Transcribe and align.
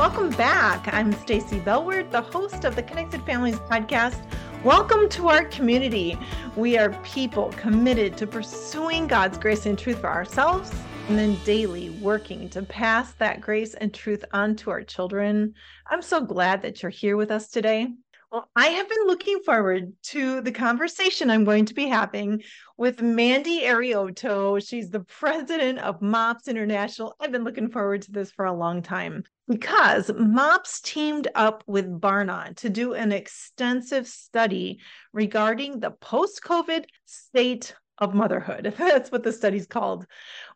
welcome 0.00 0.30
back. 0.30 0.88
I'm 0.94 1.12
Stacy 1.12 1.60
Bellward, 1.60 2.10
the 2.10 2.22
host 2.22 2.64
of 2.64 2.74
the 2.74 2.82
Connected 2.82 3.20
Families 3.26 3.56
podcast. 3.56 4.18
Welcome 4.64 5.10
to 5.10 5.28
our 5.28 5.44
community. 5.44 6.18
We 6.56 6.78
are 6.78 6.88
people 7.02 7.50
committed 7.58 8.16
to 8.16 8.26
pursuing 8.26 9.06
God's 9.06 9.36
grace 9.36 9.66
and 9.66 9.78
truth 9.78 10.00
for 10.00 10.08
ourselves 10.08 10.72
and 11.10 11.18
then 11.18 11.36
daily 11.44 11.90
working 11.90 12.48
to 12.48 12.62
pass 12.62 13.12
that 13.16 13.42
grace 13.42 13.74
and 13.74 13.92
truth 13.92 14.24
on 14.32 14.56
to 14.56 14.70
our 14.70 14.82
children. 14.82 15.52
I'm 15.86 16.00
so 16.00 16.22
glad 16.22 16.62
that 16.62 16.82
you're 16.82 16.88
here 16.88 17.18
with 17.18 17.30
us 17.30 17.48
today. 17.48 17.88
Well, 18.30 18.48
I 18.54 18.66
have 18.68 18.88
been 18.88 19.06
looking 19.08 19.40
forward 19.40 19.92
to 20.04 20.40
the 20.40 20.52
conversation 20.52 21.30
I'm 21.30 21.42
going 21.42 21.64
to 21.64 21.74
be 21.74 21.88
having 21.88 22.44
with 22.76 23.02
Mandy 23.02 23.62
Arioto. 23.62 24.64
She's 24.64 24.88
the 24.88 25.00
president 25.00 25.80
of 25.80 26.00
MOPS 26.00 26.46
International. 26.46 27.16
I've 27.18 27.32
been 27.32 27.42
looking 27.42 27.70
forward 27.70 28.02
to 28.02 28.12
this 28.12 28.30
for 28.30 28.44
a 28.44 28.52
long 28.52 28.82
time 28.82 29.24
because 29.48 30.12
MOPS 30.16 30.80
teamed 30.82 31.26
up 31.34 31.64
with 31.66 32.00
Barna 32.00 32.54
to 32.58 32.70
do 32.70 32.94
an 32.94 33.10
extensive 33.10 34.06
study 34.06 34.78
regarding 35.12 35.80
the 35.80 35.90
post 35.90 36.40
COVID 36.44 36.84
state 37.06 37.74
of 37.98 38.14
motherhood. 38.14 38.72
That's 38.78 39.10
what 39.10 39.24
the 39.24 39.32
study's 39.32 39.66
called. 39.66 40.06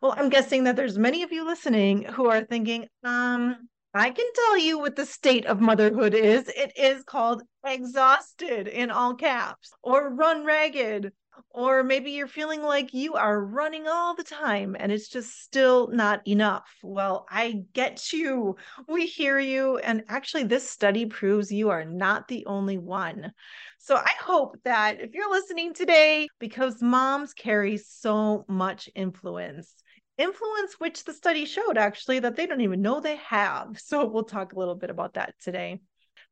Well, 0.01 0.15
I'm 0.15 0.29
guessing 0.29 0.63
that 0.63 0.77
there's 0.77 0.97
many 0.97 1.23
of 1.23 1.33
you 1.33 1.45
listening 1.45 2.03
who 2.03 2.29
are 2.29 2.41
thinking, 2.41 2.87
um, 3.03 3.67
I 3.95 4.09
can 4.09 4.25
tell 4.35 4.57
you 4.57 4.77
what 4.77 4.97
the 4.97 5.05
state 5.05 5.45
of 5.45 5.61
motherhood 5.61 6.13
is. 6.13 6.49
It 6.49 6.73
is 6.77 7.03
called 7.05 7.43
exhausted 7.65 8.67
in 8.67 8.91
all 8.91 9.15
caps, 9.15 9.71
or 9.81 10.13
run 10.13 10.43
ragged, 10.43 11.13
or 11.49 11.81
maybe 11.81 12.11
you're 12.11 12.27
feeling 12.27 12.61
like 12.61 12.93
you 12.93 13.13
are 13.13 13.41
running 13.41 13.87
all 13.87 14.13
the 14.13 14.25
time 14.25 14.75
and 14.77 14.91
it's 14.91 15.07
just 15.07 15.41
still 15.41 15.87
not 15.87 16.27
enough. 16.27 16.69
Well, 16.83 17.25
I 17.29 17.63
get 17.71 18.11
you. 18.11 18.57
We 18.89 19.05
hear 19.05 19.39
you. 19.39 19.77
And 19.77 20.03
actually, 20.09 20.43
this 20.43 20.69
study 20.69 21.05
proves 21.05 21.49
you 21.49 21.69
are 21.69 21.85
not 21.85 22.27
the 22.27 22.45
only 22.47 22.77
one. 22.77 23.31
So 23.77 23.95
I 23.95 24.11
hope 24.21 24.57
that 24.65 24.99
if 24.99 25.13
you're 25.13 25.31
listening 25.31 25.73
today, 25.73 26.27
because 26.39 26.81
moms 26.81 27.33
carry 27.33 27.77
so 27.77 28.43
much 28.49 28.89
influence, 28.93 29.73
influence 30.17 30.79
which 30.79 31.03
the 31.03 31.13
study 31.13 31.45
showed 31.45 31.77
actually 31.77 32.19
that 32.19 32.35
they 32.35 32.45
don't 32.45 32.61
even 32.61 32.81
know 32.81 32.99
they 32.99 33.17
have. 33.17 33.79
So 33.79 34.05
we'll 34.05 34.23
talk 34.23 34.53
a 34.53 34.59
little 34.59 34.75
bit 34.75 34.89
about 34.89 35.15
that 35.15 35.35
today. 35.41 35.79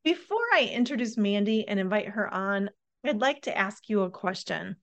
Before 0.04 0.46
I 0.54 0.70
introduce 0.72 1.18
Mandy 1.18 1.68
and 1.68 1.80
invite 1.80 2.10
her 2.10 2.32
on, 2.34 2.70
I'd 3.04 3.22
like 3.22 3.44
to 3.44 3.58
ask 3.58 3.90
you 3.90 4.02
a 4.02 4.10
question. 4.10 4.78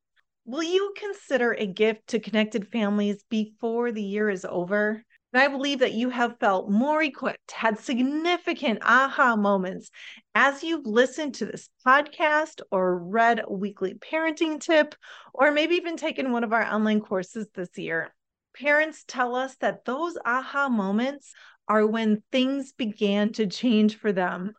Will 0.45 0.63
you 0.63 0.93
consider 0.97 1.53
a 1.53 1.67
gift 1.67 2.09
to 2.09 2.21
connected 2.21 2.69
families 2.69 3.23
before 3.29 3.93
the 3.93 4.03
year 4.03 4.29
is 4.29 4.45
over? 4.45 5.03
And 5.33 5.43
I 5.43 5.49
believe 5.49 5.79
that 5.79 5.93
you 5.93 6.11
have 6.11 6.41
felt 6.41 6.71
more 6.71 7.03
equipped, 7.03 7.53
had 7.53 7.79
significant 7.79 8.81
aha 8.83 9.37
moments 9.37 9.91
as 10.35 10.65
you've 10.65 10.87
listened 10.87 11.35
to 11.37 11.47
this 11.47 11.69
podcast 11.87 12.61
or 12.71 12.99
read 12.99 13.41
a 13.45 13.53
weekly 13.53 13.95
parenting 13.95 14.61
tip, 14.61 14.95
or 15.33 15.53
maybe 15.53 15.77
even 15.77 15.97
taken 15.97 16.33
one 16.33 16.45
of 16.45 16.53
our 16.53 16.65
online 16.65 17.01
courses 17.01 17.47
this 17.55 17.79
year 17.79 18.13
parents 18.57 19.05
tell 19.07 19.35
us 19.35 19.57
that 19.57 19.85
those 19.85 20.17
aha 20.25 20.69
moments 20.69 21.33
are 21.69 21.87
when 21.87 22.23
things 22.33 22.73
began 22.73 23.33
to 23.35 23.47
change 23.47 23.97
for 23.97 24.13
them. 24.13 24.53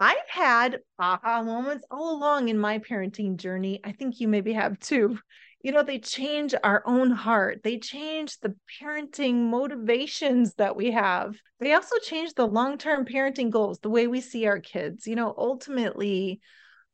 I've 0.00 0.28
had 0.28 0.80
aha 0.98 1.42
moments 1.42 1.84
all 1.90 2.16
along 2.16 2.48
in 2.48 2.58
my 2.58 2.78
parenting 2.78 3.36
journey. 3.36 3.80
I 3.84 3.92
think 3.92 4.18
you 4.18 4.26
maybe 4.26 4.52
have 4.52 4.78
too. 4.80 5.18
You 5.62 5.70
know, 5.70 5.84
they 5.84 6.00
change 6.00 6.56
our 6.64 6.82
own 6.86 7.12
heart. 7.12 7.60
They 7.62 7.78
change 7.78 8.38
the 8.40 8.56
parenting 8.80 9.48
motivations 9.48 10.54
that 10.54 10.74
we 10.74 10.90
have. 10.90 11.36
They 11.60 11.72
also 11.72 11.98
change 12.00 12.34
the 12.34 12.48
long 12.48 12.78
term 12.78 13.04
parenting 13.04 13.50
goals, 13.50 13.78
the 13.78 13.90
way 13.90 14.08
we 14.08 14.20
see 14.20 14.46
our 14.46 14.58
kids. 14.58 15.06
You 15.06 15.14
know, 15.14 15.32
ultimately, 15.38 16.40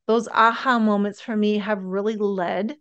those 0.06 0.28
aha 0.28 0.78
moments 0.78 1.20
for 1.20 1.34
me 1.34 1.58
have 1.58 1.82
really 1.82 2.16
led 2.16 2.76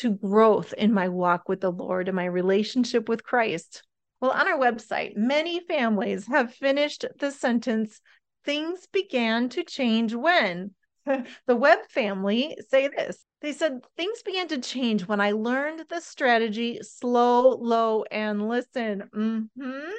to 0.00 0.10
growth 0.10 0.72
in 0.74 0.92
my 0.92 1.08
walk 1.08 1.48
with 1.48 1.60
the 1.60 1.72
Lord 1.72 2.08
and 2.08 2.16
my 2.16 2.24
relationship 2.24 3.08
with 3.08 3.24
Christ? 3.24 3.82
Well, 4.20 4.32
on 4.32 4.48
our 4.48 4.58
website, 4.58 5.16
many 5.16 5.60
families 5.60 6.26
have 6.26 6.54
finished 6.54 7.04
the 7.18 7.30
sentence 7.30 8.00
things 8.44 8.86
began 8.92 9.48
to 9.50 9.64
change 9.64 10.14
when. 10.14 10.74
the 11.06 11.56
Webb 11.56 11.80
family 11.88 12.56
say 12.68 12.88
this. 12.88 13.24
They 13.42 13.52
said 13.52 13.80
things 13.96 14.22
began 14.22 14.48
to 14.48 14.58
change 14.58 15.06
when 15.06 15.20
I 15.20 15.32
learned 15.32 15.84
the 15.88 16.00
strategy 16.00 16.80
slow, 16.82 17.50
low, 17.50 18.04
and 18.10 18.48
listen. 18.48 19.08
Mm-hmm. 19.14 19.90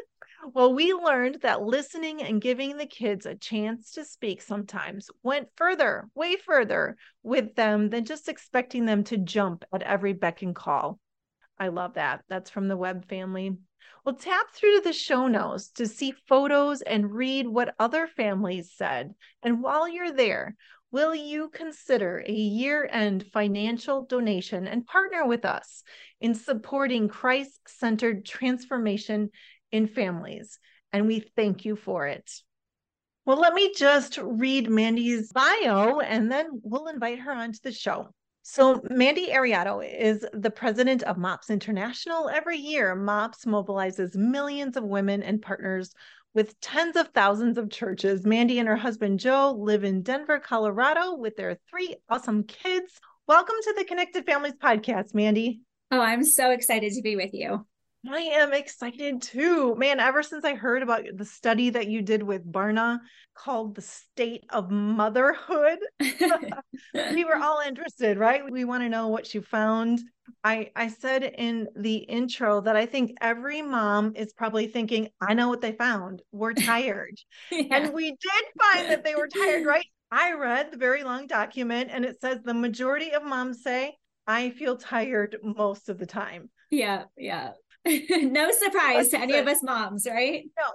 Well, 0.54 0.74
we 0.74 0.94
learned 0.94 1.42
that 1.42 1.62
listening 1.62 2.22
and 2.22 2.42
giving 2.42 2.78
the 2.78 2.88
kids 2.88 3.26
a 3.26 3.36
chance 3.36 3.92
to 3.92 4.04
speak 4.04 4.42
sometimes 4.42 5.10
went 5.24 5.50
further, 5.56 6.10
way 6.16 6.36
further 6.36 6.98
with 7.22 7.56
them 7.56 7.90
than 7.90 8.06
just 8.06 8.28
expecting 8.28 8.86
them 8.86 9.04
to 9.06 9.18
jump 9.18 9.64
at 9.72 9.84
every 9.84 10.14
beck 10.14 10.42
and 10.42 10.56
call. 10.56 11.00
I 11.60 11.68
love 11.68 11.94
that. 11.94 12.24
That's 12.28 12.50
from 12.50 12.68
the 12.68 12.78
Webb 12.78 13.08
family. 13.08 13.56
Well, 14.04 14.16
tap 14.16 14.48
through 14.52 14.78
to 14.78 14.82
the 14.84 14.94
show 14.94 15.28
notes 15.28 15.70
to 15.74 15.88
see 15.88 16.14
photos 16.28 16.82
and 16.82 17.14
read 17.14 17.48
what 17.48 17.76
other 17.78 18.08
families 18.08 18.74
said. 18.76 19.14
And 19.44 19.62
while 19.62 19.88
you're 19.88 20.12
there, 20.12 20.56
will 20.92 21.14
you 21.14 21.50
consider 21.50 22.24
a 22.26 22.32
year 22.32 22.90
end 22.92 23.28
financial 23.32 24.06
donation 24.06 24.68
and 24.68 24.88
partner 24.88 25.26
with 25.26 25.46
us 25.46 25.84
in 26.20 26.34
supporting 26.34 27.08
Christ 27.08 27.60
centered 27.68 28.26
transformation 28.26 29.30
in 29.72 29.88
families. 29.88 30.60
And 30.94 31.08
we 31.08 31.20
thank 31.36 31.66
you 31.66 31.76
for 31.76 32.08
it. 32.08 32.32
Well, 33.26 33.40
let 33.40 33.54
me 33.54 33.74
just 33.76 34.18
read 34.22 34.70
Mandy's 34.70 35.32
bio 35.32 36.00
and 36.00 36.32
then 36.32 36.48
we'll 36.64 36.88
invite 36.88 37.20
her 37.20 37.32
onto 37.32 37.60
the 37.64 37.72
show. 37.72 38.10
So, 38.44 38.82
Mandy 38.90 39.28
Arioto 39.28 39.88
is 39.88 40.26
the 40.34 40.50
president 40.50 41.04
of 41.04 41.20
MOPS 41.20 41.52
International. 41.52 42.28
Every 42.28 42.58
year, 42.58 42.96
MOPS 42.96 43.46
mobilizes 43.46 44.16
millions 44.16 44.76
of 44.76 44.84
women 44.84 45.22
and 45.22 45.40
partners 45.40 45.94
with 46.34 46.60
tens 46.60 46.96
of 46.96 47.10
thousands 47.10 47.60
of 47.60 47.70
churches. 47.70 48.26
Mandy 48.26 48.58
and 48.58 48.68
her 48.68 48.76
husband 48.76 49.20
Joe 49.20 49.56
live 49.56 49.84
in 49.84 50.02
Denver, 50.02 50.40
Colorado 50.40 51.14
with 51.14 51.36
their 51.36 51.60
three 51.70 51.98
awesome 52.10 52.44
kids. 52.44 53.00
Welcome 53.28 53.58
to 53.62 53.76
the 53.78 53.86
Connected 53.86 54.26
Families 54.26 54.54
podcast, 54.54 55.14
Mandy. 55.14 55.62
Oh, 55.92 56.02
I'm 56.02 56.24
so 56.24 56.50
excited 56.50 56.94
to 56.94 57.02
be 57.04 57.16
with 57.16 57.34
you. 57.34 57.68
I 58.10 58.20
am 58.20 58.52
excited 58.52 59.22
too. 59.22 59.76
Man, 59.76 60.00
ever 60.00 60.24
since 60.24 60.44
I 60.44 60.56
heard 60.56 60.82
about 60.82 61.04
the 61.16 61.26
study 61.26 61.70
that 61.70 61.88
you 61.88 62.02
did 62.02 62.24
with 62.24 62.50
Barna 62.52 63.00
called 63.36 63.76
The 63.76 63.82
State 63.82 64.44
of 64.50 64.72
Motherhood, 64.72 65.78
we 67.14 67.24
were 67.26 67.36
all 67.36 67.62
interested, 67.66 68.18
right? 68.18 68.42
We 68.50 68.66
want 68.66 68.82
to 68.84 68.90
know 68.90 69.10
what 69.10 69.34
you 69.36 69.42
found. 69.44 70.02
I 70.44 70.72
I 70.76 70.88
said 70.88 71.24
in 71.24 71.68
the 71.76 71.98
intro 71.98 72.62
that 72.62 72.76
I 72.76 72.88
think 72.88 73.18
every 73.22 73.62
mom 73.62 74.14
is 74.16 74.34
probably 74.34 74.68
thinking, 74.68 75.10
I 75.22 75.36
know 75.36 75.50
what 75.50 75.62
they 75.62 75.74
found. 75.74 76.24
We're 76.32 76.54
tired. 76.54 77.20
yeah. 77.52 77.66
And 77.70 77.94
we 77.94 78.10
did 78.10 78.46
find 78.60 78.90
that 78.90 79.04
they 79.04 79.14
were 79.14 79.28
tired, 79.28 79.66
right? 79.66 79.86
I 80.12 80.34
read 80.34 80.72
the 80.72 80.78
very 80.78 81.04
long 81.04 81.28
document 81.28 81.90
and 81.94 82.04
it 82.04 82.20
says 82.20 82.40
the 82.44 82.54
majority 82.54 83.12
of 83.12 83.24
moms 83.24 83.62
say, 83.62 83.96
I 84.26 84.50
feel 84.50 84.76
tired 84.76 85.38
most 85.44 85.88
of 85.88 86.00
the 86.00 86.06
time. 86.06 86.50
Yeah, 86.70 87.04
yeah. 87.18 87.52
no 87.86 88.52
surprise 88.52 89.10
to 89.10 89.20
any 89.20 89.38
of 89.38 89.48
us 89.48 89.64
moms, 89.64 90.08
right? 90.10 90.44
No, 90.58 90.66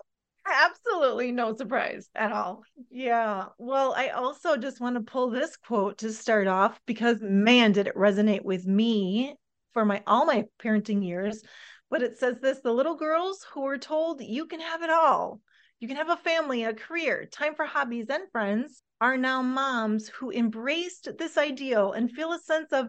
absolutely 0.47 1.33
no 1.33 1.55
surprise 1.57 2.09
at 2.15 2.33
all. 2.33 2.63
Yeah. 2.91 3.47
Well, 3.59 3.95
I 3.97 4.09
also 4.09 4.57
just 4.57 4.81
want 4.81 4.97
to 4.97 5.03
pull 5.03 5.31
this 5.31 5.57
quote 5.57 5.99
to 5.99 6.13
start 6.13 6.47
off 6.47 6.81
because 6.87 7.19
man, 7.21 7.73
did 7.73 7.87
it 7.87 7.97
resonate 7.97 8.45
with 8.45 8.67
me 8.67 9.37
for 9.73 9.85
my 9.85 10.03
all 10.07 10.25
my 10.25 10.45
parenting 10.63 11.05
years. 11.05 11.43
But 11.91 12.03
it 12.03 12.19
says 12.19 12.37
this 12.41 12.61
the 12.61 12.73
little 12.73 12.97
girls 12.97 13.47
who 13.53 13.63
were 13.63 13.79
told 13.79 14.21
you 14.21 14.47
can 14.47 14.61
have 14.61 14.83
it 14.83 14.91
all. 14.91 15.41
You 15.79 15.89
can 15.89 15.99
have 15.99 16.09
a 16.09 16.17
family, 16.17 16.65
a 16.65 16.73
career, 16.73 17.27
time 17.31 17.55
for 17.55 17.67
hobbies 17.67 18.07
and 18.09 18.31
friends 18.33 18.83
are 19.01 19.19
now 19.19 19.43
moms 19.43 20.09
who 20.09 20.33
embraced 20.33 21.09
this 21.19 21.37
ideal 21.37 21.93
and 21.93 22.11
feel 22.11 22.33
a 22.33 22.39
sense 22.39 22.73
of 22.73 22.89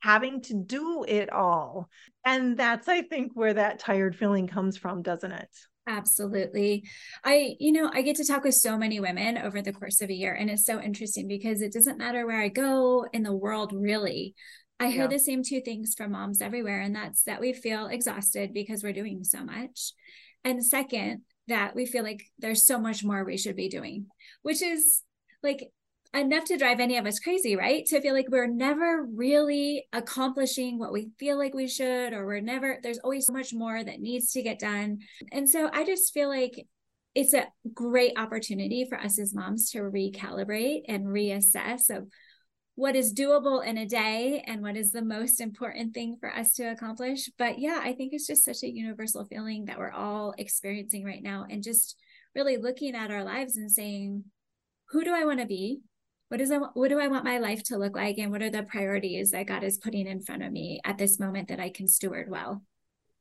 having 0.00 0.42
to 0.42 0.54
do 0.54 1.04
it 1.06 1.32
all. 1.32 1.88
And 2.24 2.56
that's, 2.56 2.88
I 2.88 3.02
think, 3.02 3.32
where 3.34 3.54
that 3.54 3.78
tired 3.78 4.16
feeling 4.16 4.46
comes 4.46 4.76
from, 4.76 5.02
doesn't 5.02 5.32
it? 5.32 5.48
Absolutely. 5.86 6.84
I, 7.24 7.56
you 7.58 7.72
know, 7.72 7.90
I 7.92 8.02
get 8.02 8.16
to 8.16 8.24
talk 8.24 8.44
with 8.44 8.54
so 8.54 8.76
many 8.76 9.00
women 9.00 9.38
over 9.38 9.62
the 9.62 9.72
course 9.72 10.02
of 10.02 10.10
a 10.10 10.14
year, 10.14 10.34
and 10.34 10.50
it's 10.50 10.66
so 10.66 10.80
interesting 10.80 11.26
because 11.26 11.62
it 11.62 11.72
doesn't 11.72 11.98
matter 11.98 12.26
where 12.26 12.40
I 12.40 12.48
go 12.48 13.06
in 13.12 13.22
the 13.22 13.34
world, 13.34 13.72
really. 13.72 14.34
I 14.78 14.88
hear 14.88 15.02
yeah. 15.02 15.08
the 15.08 15.18
same 15.18 15.42
two 15.42 15.60
things 15.60 15.94
from 15.96 16.12
moms 16.12 16.42
everywhere, 16.42 16.80
and 16.80 16.94
that's 16.94 17.22
that 17.22 17.40
we 17.40 17.52
feel 17.52 17.86
exhausted 17.86 18.52
because 18.52 18.82
we're 18.82 18.92
doing 18.92 19.24
so 19.24 19.42
much. 19.42 19.92
And 20.44 20.64
second, 20.64 21.22
that 21.48 21.74
we 21.74 21.86
feel 21.86 22.04
like 22.04 22.22
there's 22.38 22.66
so 22.66 22.78
much 22.78 23.02
more 23.02 23.24
we 23.24 23.38
should 23.38 23.56
be 23.56 23.68
doing, 23.68 24.06
which 24.42 24.62
is 24.62 25.02
like 25.42 25.70
enough 26.14 26.44
to 26.44 26.56
drive 26.56 26.80
any 26.80 26.96
of 26.96 27.06
us 27.06 27.18
crazy, 27.18 27.54
right? 27.54 27.84
To 27.86 28.00
feel 28.00 28.14
like 28.14 28.28
we're 28.30 28.46
never 28.46 29.04
really 29.04 29.86
accomplishing 29.92 30.78
what 30.78 30.92
we 30.92 31.10
feel 31.18 31.38
like 31.38 31.54
we 31.54 31.68
should, 31.68 32.12
or 32.12 32.24
we're 32.26 32.40
never, 32.40 32.78
there's 32.82 32.98
always 32.98 33.26
so 33.26 33.32
much 33.32 33.52
more 33.52 33.82
that 33.82 34.00
needs 34.00 34.32
to 34.32 34.42
get 34.42 34.58
done. 34.58 35.00
And 35.32 35.48
so 35.48 35.68
I 35.72 35.84
just 35.84 36.14
feel 36.14 36.28
like 36.28 36.66
it's 37.14 37.34
a 37.34 37.48
great 37.74 38.12
opportunity 38.16 38.86
for 38.88 38.98
us 38.98 39.18
as 39.18 39.34
moms 39.34 39.70
to 39.72 39.80
recalibrate 39.80 40.82
and 40.88 41.06
reassess 41.06 41.90
of 41.90 42.08
what 42.74 42.94
is 42.94 43.12
doable 43.12 43.64
in 43.64 43.76
a 43.76 43.86
day 43.86 44.44
and 44.46 44.62
what 44.62 44.76
is 44.76 44.92
the 44.92 45.02
most 45.02 45.40
important 45.40 45.92
thing 45.94 46.16
for 46.20 46.32
us 46.32 46.52
to 46.52 46.62
accomplish. 46.70 47.28
But 47.36 47.58
yeah, 47.58 47.80
I 47.82 47.92
think 47.92 48.12
it's 48.12 48.26
just 48.26 48.44
such 48.44 48.62
a 48.62 48.70
universal 48.70 49.24
feeling 49.24 49.64
that 49.64 49.78
we're 49.78 49.90
all 49.90 50.32
experiencing 50.38 51.04
right 51.04 51.22
now 51.22 51.44
and 51.50 51.62
just 51.62 51.96
really 52.36 52.56
looking 52.56 52.94
at 52.94 53.10
our 53.10 53.24
lives 53.24 53.56
and 53.56 53.70
saying, 53.70 54.24
who 54.90 55.02
do 55.02 55.12
I 55.12 55.24
want 55.24 55.40
to 55.40 55.46
be? 55.46 55.80
What 56.28 56.40
is 56.40 56.50
I 56.50 56.58
what 56.58 56.88
do 56.88 57.00
I 57.00 57.08
want 57.08 57.24
my 57.24 57.38
life 57.38 57.62
to 57.64 57.78
look 57.78 57.96
like 57.96 58.18
and 58.18 58.30
what 58.30 58.42
are 58.42 58.50
the 58.50 58.62
priorities 58.62 59.30
that 59.30 59.46
God 59.46 59.64
is 59.64 59.78
putting 59.78 60.06
in 60.06 60.22
front 60.22 60.42
of 60.42 60.52
me 60.52 60.80
at 60.84 60.98
this 60.98 61.18
moment 61.18 61.48
that 61.48 61.60
I 61.60 61.70
can 61.70 61.88
steward 61.88 62.30
well? 62.30 62.62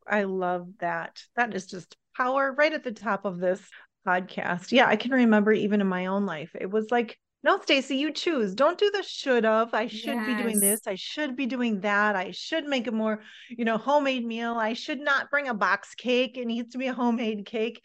I 0.06 0.24
love 0.24 0.68
that. 0.80 1.21
That 1.36 1.54
is 1.54 1.68
just 1.68 1.95
power 2.15 2.54
right 2.54 2.74
at 2.74 2.83
the 2.83 2.92
top 2.92 3.25
of 3.25 3.39
this 3.39 3.62
podcast. 4.06 4.71
Yeah, 4.71 4.88
I 4.88 4.95
can 4.95 5.12
remember 5.12 5.51
even 5.51 5.81
in 5.81 5.88
my 5.88 6.07
own 6.07 6.25
life. 6.25 6.51
It 6.59 6.69
was 6.69 6.92
like 6.92 7.18
no, 7.44 7.62
Stacy, 7.62 7.95
you 7.95 8.12
choose. 8.12 8.56
Don't 8.56 8.80
do 8.80 8.89
the 8.92 9.04
should 9.04 9.45
of. 9.45 9.74
I 9.74 9.88
should 9.88 10.15
yes. 10.15 10.27
be 10.27 10.44
doing 10.44 10.59
this. 10.59 10.81
I 10.88 10.95
should 10.95 11.36
be 11.36 11.45
doing 11.45 11.81
that. 11.81 12.15
I 12.15 12.31
should 12.31 12.65
make 12.65 12.88
a 12.88 12.92
more, 12.92 13.21
you 13.50 13.63
know, 13.63 13.77
homemade 13.77 14.25
meal. 14.25 14.56
I 14.56 14.74
should 14.74 15.00
not 15.00 15.30
bring 15.30 15.48
a 15.48 15.54
box 15.54 15.94
cake. 15.95 16.38
It 16.38 16.45
needs 16.45 16.71
to 16.71 16.77
be 16.77 16.88
a 16.88 16.94
homemade 16.94 17.45
cake. 17.45 17.81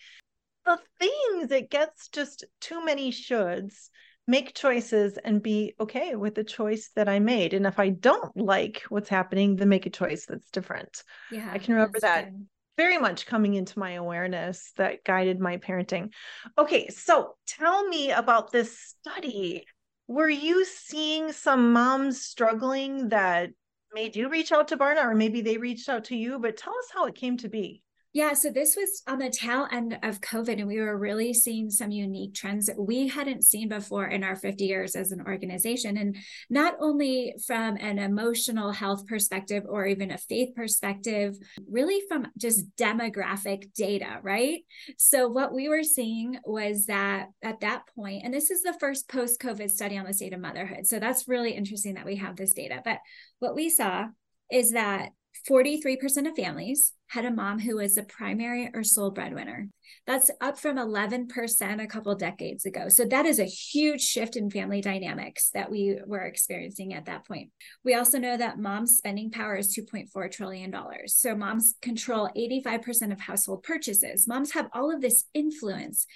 The 0.64 0.78
things 0.98 1.52
it 1.52 1.70
gets 1.70 2.08
just 2.08 2.44
too 2.60 2.84
many 2.84 3.12
shoulds. 3.12 3.90
Make 4.26 4.54
choices 4.54 5.18
and 5.18 5.42
be 5.42 5.74
okay 5.80 6.14
with 6.14 6.34
the 6.34 6.44
choice 6.44 6.90
that 6.94 7.08
I 7.08 7.18
made. 7.18 7.54
And 7.54 7.66
if 7.66 7.78
I 7.78 7.90
don't 7.90 8.36
like 8.36 8.82
what's 8.88 9.08
happening, 9.08 9.56
then 9.56 9.68
make 9.68 9.86
a 9.86 9.90
choice 9.90 10.26
that's 10.26 10.50
different. 10.50 11.02
Yeah. 11.30 11.50
I 11.52 11.58
can 11.58 11.74
remember 11.74 12.00
that 12.00 12.32
good 12.32 12.46
very 12.76 12.98
much 12.98 13.26
coming 13.26 13.54
into 13.54 13.78
my 13.78 13.92
awareness 13.92 14.72
that 14.76 15.04
guided 15.04 15.38
my 15.38 15.58
parenting. 15.58 16.12
Okay, 16.56 16.88
so 16.88 17.34
tell 17.46 17.86
me 17.86 18.10
about 18.10 18.50
this 18.50 18.96
study. 19.00 19.64
Were 20.08 20.28
you 20.28 20.64
seeing 20.64 21.32
some 21.32 21.72
moms 21.72 22.22
struggling 22.22 23.10
that 23.10 23.50
made 23.92 24.16
you 24.16 24.28
reach 24.28 24.52
out 24.52 24.68
to 24.68 24.76
Barna, 24.76 25.04
or 25.04 25.14
maybe 25.14 25.42
they 25.42 25.58
reached 25.58 25.88
out 25.88 26.04
to 26.04 26.16
you? 26.16 26.38
But 26.38 26.56
tell 26.56 26.72
us 26.72 26.88
how 26.92 27.06
it 27.06 27.14
came 27.14 27.36
to 27.38 27.48
be. 27.48 27.82
Yeah, 28.14 28.34
so 28.34 28.50
this 28.50 28.76
was 28.76 29.02
on 29.08 29.20
the 29.20 29.30
tail 29.30 29.66
end 29.72 29.98
of 30.02 30.20
COVID, 30.20 30.58
and 30.58 30.66
we 30.66 30.78
were 30.78 30.98
really 30.98 31.32
seeing 31.32 31.70
some 31.70 31.90
unique 31.90 32.34
trends 32.34 32.66
that 32.66 32.78
we 32.78 33.08
hadn't 33.08 33.42
seen 33.42 33.70
before 33.70 34.06
in 34.06 34.22
our 34.22 34.36
50 34.36 34.66
years 34.66 34.94
as 34.94 35.12
an 35.12 35.22
organization. 35.22 35.96
And 35.96 36.18
not 36.50 36.74
only 36.78 37.34
from 37.46 37.78
an 37.78 37.98
emotional 37.98 38.70
health 38.70 39.06
perspective 39.06 39.64
or 39.66 39.86
even 39.86 40.10
a 40.10 40.18
faith 40.18 40.54
perspective, 40.54 41.36
really 41.66 42.02
from 42.06 42.26
just 42.36 42.76
demographic 42.76 43.72
data, 43.72 44.18
right? 44.22 44.60
So, 44.98 45.28
what 45.28 45.54
we 45.54 45.70
were 45.70 45.82
seeing 45.82 46.38
was 46.44 46.86
that 46.86 47.28
at 47.42 47.60
that 47.60 47.84
point, 47.96 48.24
and 48.24 48.34
this 48.34 48.50
is 48.50 48.62
the 48.62 48.76
first 48.78 49.08
post 49.08 49.40
COVID 49.40 49.70
study 49.70 49.96
on 49.96 50.04
the 50.04 50.12
state 50.12 50.34
of 50.34 50.40
motherhood. 50.40 50.86
So, 50.86 50.98
that's 50.98 51.28
really 51.28 51.52
interesting 51.52 51.94
that 51.94 52.04
we 52.04 52.16
have 52.16 52.36
this 52.36 52.52
data. 52.52 52.82
But 52.84 52.98
what 53.38 53.54
we 53.54 53.70
saw 53.70 54.08
is 54.50 54.72
that 54.72 55.12
43% 55.48 56.28
of 56.28 56.36
families 56.36 56.92
had 57.08 57.24
a 57.24 57.30
mom 57.30 57.58
who 57.58 57.76
was 57.76 57.94
the 57.94 58.04
primary 58.04 58.70
or 58.72 58.84
sole 58.84 59.10
breadwinner. 59.10 59.68
That's 60.06 60.30
up 60.40 60.58
from 60.58 60.76
11% 60.76 61.82
a 61.82 61.86
couple 61.86 62.14
decades 62.14 62.64
ago. 62.64 62.88
So 62.88 63.04
that 63.06 63.26
is 63.26 63.38
a 63.38 63.44
huge 63.44 64.00
shift 64.00 64.36
in 64.36 64.50
family 64.50 64.80
dynamics 64.80 65.50
that 65.50 65.70
we 65.70 65.98
were 66.06 66.22
experiencing 66.22 66.94
at 66.94 67.06
that 67.06 67.26
point. 67.26 67.50
We 67.84 67.94
also 67.94 68.18
know 68.18 68.36
that 68.36 68.58
mom's 68.58 68.96
spending 68.96 69.30
power 69.30 69.56
is 69.56 69.76
$2.4 69.76 70.30
trillion. 70.30 70.74
So 71.06 71.34
moms 71.34 71.74
control 71.82 72.30
85% 72.36 73.12
of 73.12 73.20
household 73.20 73.62
purchases. 73.62 74.28
Moms 74.28 74.52
have 74.52 74.68
all 74.72 74.94
of 74.94 75.00
this 75.00 75.24
influence. 75.34 76.06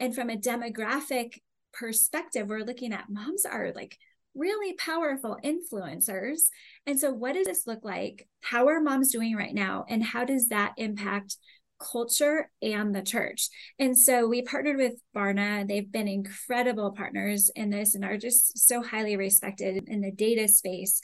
And 0.00 0.14
from 0.14 0.30
a 0.30 0.36
demographic 0.36 1.40
perspective, 1.72 2.48
we're 2.48 2.64
looking 2.64 2.92
at 2.92 3.10
moms 3.10 3.44
are 3.44 3.72
like 3.74 3.98
really 4.36 4.74
powerful 4.74 5.38
influencers. 5.44 6.48
And 6.86 6.98
so, 6.98 7.12
what 7.12 7.34
does 7.34 7.46
this 7.46 7.66
look 7.66 7.84
like? 7.84 8.28
How 8.42 8.68
are 8.68 8.80
moms 8.80 9.10
doing 9.10 9.34
right 9.34 9.54
now? 9.54 9.84
And 9.88 10.02
how 10.02 10.24
does 10.24 10.48
that 10.48 10.74
impact? 10.76 11.36
culture 11.78 12.50
and 12.62 12.94
the 12.94 13.02
church. 13.02 13.48
And 13.78 13.98
so 13.98 14.26
we 14.26 14.42
partnered 14.42 14.78
with 14.78 14.94
Barna. 15.14 15.66
They've 15.66 15.90
been 15.90 16.08
incredible 16.08 16.92
partners 16.92 17.50
in 17.54 17.70
this 17.70 17.94
and 17.94 18.04
are 18.04 18.16
just 18.16 18.66
so 18.66 18.82
highly 18.82 19.16
respected 19.16 19.84
in 19.86 20.00
the 20.00 20.10
data 20.10 20.48
space. 20.48 21.00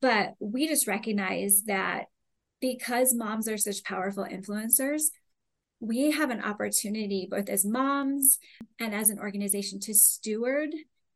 But 0.00 0.34
we 0.38 0.68
just 0.68 0.86
recognize 0.86 1.62
that 1.66 2.04
because 2.60 3.14
moms 3.14 3.48
are 3.48 3.58
such 3.58 3.84
powerful 3.84 4.24
influencers, 4.24 5.02
we 5.80 6.12
have 6.12 6.30
an 6.30 6.42
opportunity 6.42 7.26
both 7.28 7.48
as 7.48 7.64
moms 7.64 8.38
and 8.78 8.94
as 8.94 9.10
an 9.10 9.18
organization 9.18 9.80
to 9.80 9.94
steward 9.94 10.70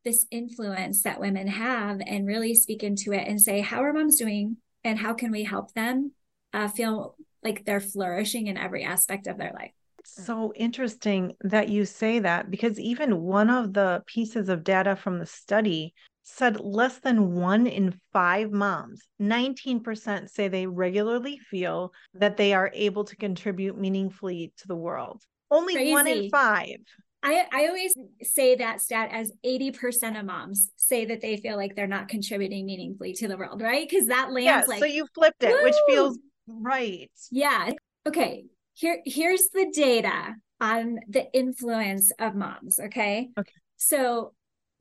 this 0.07 0.25
influence 0.31 1.03
that 1.03 1.21
women 1.21 1.49
have 1.49 2.01
and 2.07 2.29
really 2.29 2.55
speak 2.55 2.85
into 2.85 3.13
it 3.13 3.27
and 3.27 3.41
say, 3.41 3.61
how 3.61 3.83
are 3.83 3.93
moms 3.93 4.17
doing 4.17 4.57
and 4.85 4.99
how 5.01 5.13
can 5.13 5.33
we 5.33 5.43
help 5.43 5.75
them 5.75 6.13
uh, 6.55 6.69
feel 6.69 7.17
like 7.43 7.65
they're 7.65 7.81
flourishing 7.81 8.47
in 8.47 8.57
every 8.57 8.85
aspect 8.85 9.27
of 9.27 9.37
their 9.37 9.53
life? 9.53 9.73
So 10.05 10.53
interesting 10.55 11.35
that 11.41 11.69
you 11.69 11.85
say 11.85 12.21
that 12.21 12.53
because 12.53 12.79
even 12.79 13.21
one 13.21 13.51
of 13.51 13.73
the 13.73 14.05
pieces 14.07 14.49
of 14.49 14.63
data 14.63 14.95
from 14.95 15.19
the 15.19 15.27
study 15.27 15.93
said 16.23 16.61
less 16.61 16.99
than 17.01 17.33
one 17.35 17.67
in 17.67 17.99
five 18.13 18.53
moms, 18.53 19.03
19% 19.21 20.31
say 20.31 20.47
they 20.47 20.69
regularly 20.69 21.39
feel 21.51 21.93
that 22.15 22.37
they 22.37 22.55
are 22.55 22.71
able 22.75 23.03
to 23.05 23.17
contribute 23.17 23.77
meaningfully 23.77 24.53
to 24.59 24.69
the 24.69 24.77
world. 24.77 25.21
Only 25.51 25.75
Crazy. 25.75 25.93
one 25.93 26.07
in 26.07 26.31
five. 26.31 26.79
I, 27.27 27.45
I 27.51 27.67
always 27.67 27.93
say 28.23 28.55
that 28.55 28.81
stat 28.81 29.11
as 29.13 29.33
80% 29.45 30.19
of 30.19 30.25
moms 30.25 30.71
say 30.77 31.07
that 31.07 31.21
they 31.21 31.37
feel 31.37 31.57
like 31.57 31.75
they're 31.75 31.89
not 31.89 32.07
contributing 32.07 32.67
meaningfully 32.67 33.15
to 33.15 33.27
the 33.27 33.37
world, 33.37 33.61
right? 33.61 33.89
Because 33.89 34.07
that 34.07 34.31
lands 34.31 34.45
yeah, 34.45 34.63
like 34.69 34.79
so 34.79 34.85
you 34.85 35.09
flipped 35.13 35.43
it, 35.43 35.51
woo! 35.51 35.65
which 35.65 35.75
feels 35.89 36.19
right. 36.47 37.11
Yeah. 37.33 37.73
Okay. 38.07 38.45
Here, 38.75 39.01
here's 39.05 39.49
the 39.49 39.73
data 39.75 40.37
on 40.61 41.01
the 41.09 41.27
influence 41.33 42.13
of 42.21 42.37
moms. 42.37 42.79
Okay. 42.79 43.31
Okay. 43.37 43.53
So 43.77 44.33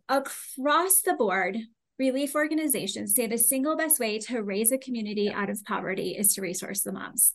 across 0.07 1.01
the 1.03 1.15
board, 1.18 1.57
relief 1.97 2.36
organizations 2.36 3.15
say 3.15 3.25
the 3.25 3.39
single 3.39 3.75
best 3.75 4.00
way 4.00 4.19
to 4.19 4.44
raise 4.44 4.71
a 4.71 4.77
community 4.77 5.31
out 5.31 5.50
of 5.50 5.63
poverty 5.63 6.12
is 6.12 6.36
to 6.36 6.42
resource 6.42 6.81
the 6.81 6.92
moms. 6.92 7.33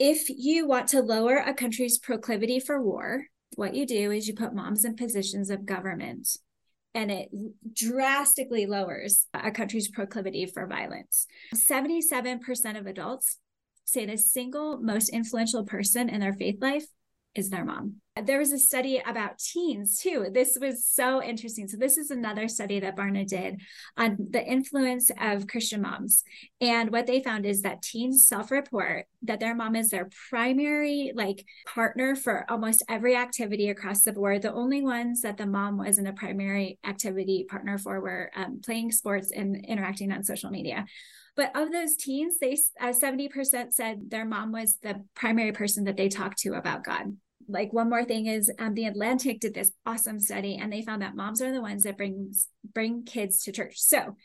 If 0.00 0.28
you 0.28 0.66
want 0.66 0.88
to 0.88 1.00
lower 1.00 1.36
a 1.36 1.54
country's 1.54 1.96
proclivity 1.96 2.58
for 2.58 2.82
war, 2.82 3.22
what 3.56 3.74
you 3.74 3.86
do 3.86 4.10
is 4.10 4.28
you 4.28 4.34
put 4.34 4.54
moms 4.54 4.84
in 4.84 4.96
positions 4.96 5.50
of 5.50 5.66
government 5.66 6.28
and 6.94 7.10
it 7.10 7.28
drastically 7.72 8.66
lowers 8.66 9.26
a 9.34 9.50
country's 9.50 9.88
proclivity 9.88 10.46
for 10.46 10.66
violence. 10.66 11.26
77% 11.54 12.78
of 12.78 12.86
adults 12.86 13.38
say 13.84 14.06
the 14.06 14.18
single 14.18 14.78
most 14.78 15.08
influential 15.10 15.64
person 15.64 16.08
in 16.08 16.20
their 16.20 16.32
faith 16.32 16.60
life 16.60 16.86
is 17.34 17.50
their 17.50 17.64
mom. 17.64 17.96
There 18.24 18.38
was 18.38 18.52
a 18.52 18.58
study 18.58 19.02
about 19.04 19.38
teens 19.38 19.98
too. 19.98 20.26
This 20.32 20.56
was 20.60 20.86
so 20.86 21.22
interesting. 21.22 21.68
So, 21.68 21.76
this 21.76 21.96
is 21.96 22.10
another 22.10 22.48
study 22.48 22.80
that 22.80 22.96
Barna 22.96 23.26
did 23.26 23.60
on 23.96 24.16
the 24.30 24.44
influence 24.44 25.10
of 25.20 25.46
Christian 25.46 25.82
moms. 25.82 26.24
And 26.60 26.90
what 26.90 27.06
they 27.06 27.22
found 27.22 27.46
is 27.46 27.62
that 27.62 27.82
teens 27.82 28.26
self 28.26 28.50
report 28.50 29.06
that 29.22 29.40
their 29.40 29.54
mom 29.54 29.76
is 29.76 29.90
their 29.90 30.08
primary 30.30 31.12
like 31.14 31.44
partner 31.66 32.16
for 32.16 32.44
almost 32.50 32.84
every 32.88 33.16
activity 33.16 33.68
across 33.68 34.02
the 34.02 34.12
board. 34.12 34.42
The 34.42 34.52
only 34.52 34.82
ones 34.82 35.22
that 35.22 35.36
the 35.36 35.46
mom 35.46 35.78
wasn't 35.78 36.08
a 36.08 36.12
primary 36.12 36.78
activity 36.84 37.46
partner 37.48 37.78
for 37.78 38.00
were 38.00 38.30
um, 38.34 38.60
playing 38.64 38.92
sports 38.92 39.32
and 39.32 39.64
interacting 39.64 40.12
on 40.12 40.24
social 40.24 40.50
media. 40.50 40.86
But 41.36 41.54
of 41.54 41.70
those 41.70 41.94
teens, 41.96 42.38
they 42.40 42.56
uh, 42.80 42.92
70% 42.92 43.72
said 43.72 44.10
their 44.10 44.24
mom 44.24 44.50
was 44.50 44.78
the 44.82 45.04
primary 45.14 45.52
person 45.52 45.84
that 45.84 45.96
they 45.96 46.08
talked 46.08 46.38
to 46.38 46.54
about 46.54 46.82
God 46.82 47.16
like 47.48 47.72
one 47.72 47.88
more 47.88 48.04
thing 48.04 48.26
is 48.26 48.50
um, 48.58 48.74
the 48.74 48.84
Atlantic 48.86 49.40
did 49.40 49.54
this 49.54 49.72
awesome 49.86 50.20
study 50.20 50.56
and 50.56 50.72
they 50.72 50.82
found 50.82 51.02
that 51.02 51.16
moms 51.16 51.40
are 51.40 51.52
the 51.52 51.62
ones 51.62 51.82
that 51.84 51.96
brings 51.96 52.48
bring 52.74 53.04
kids 53.04 53.42
to 53.44 53.52
church. 53.52 53.74
So 53.78 54.16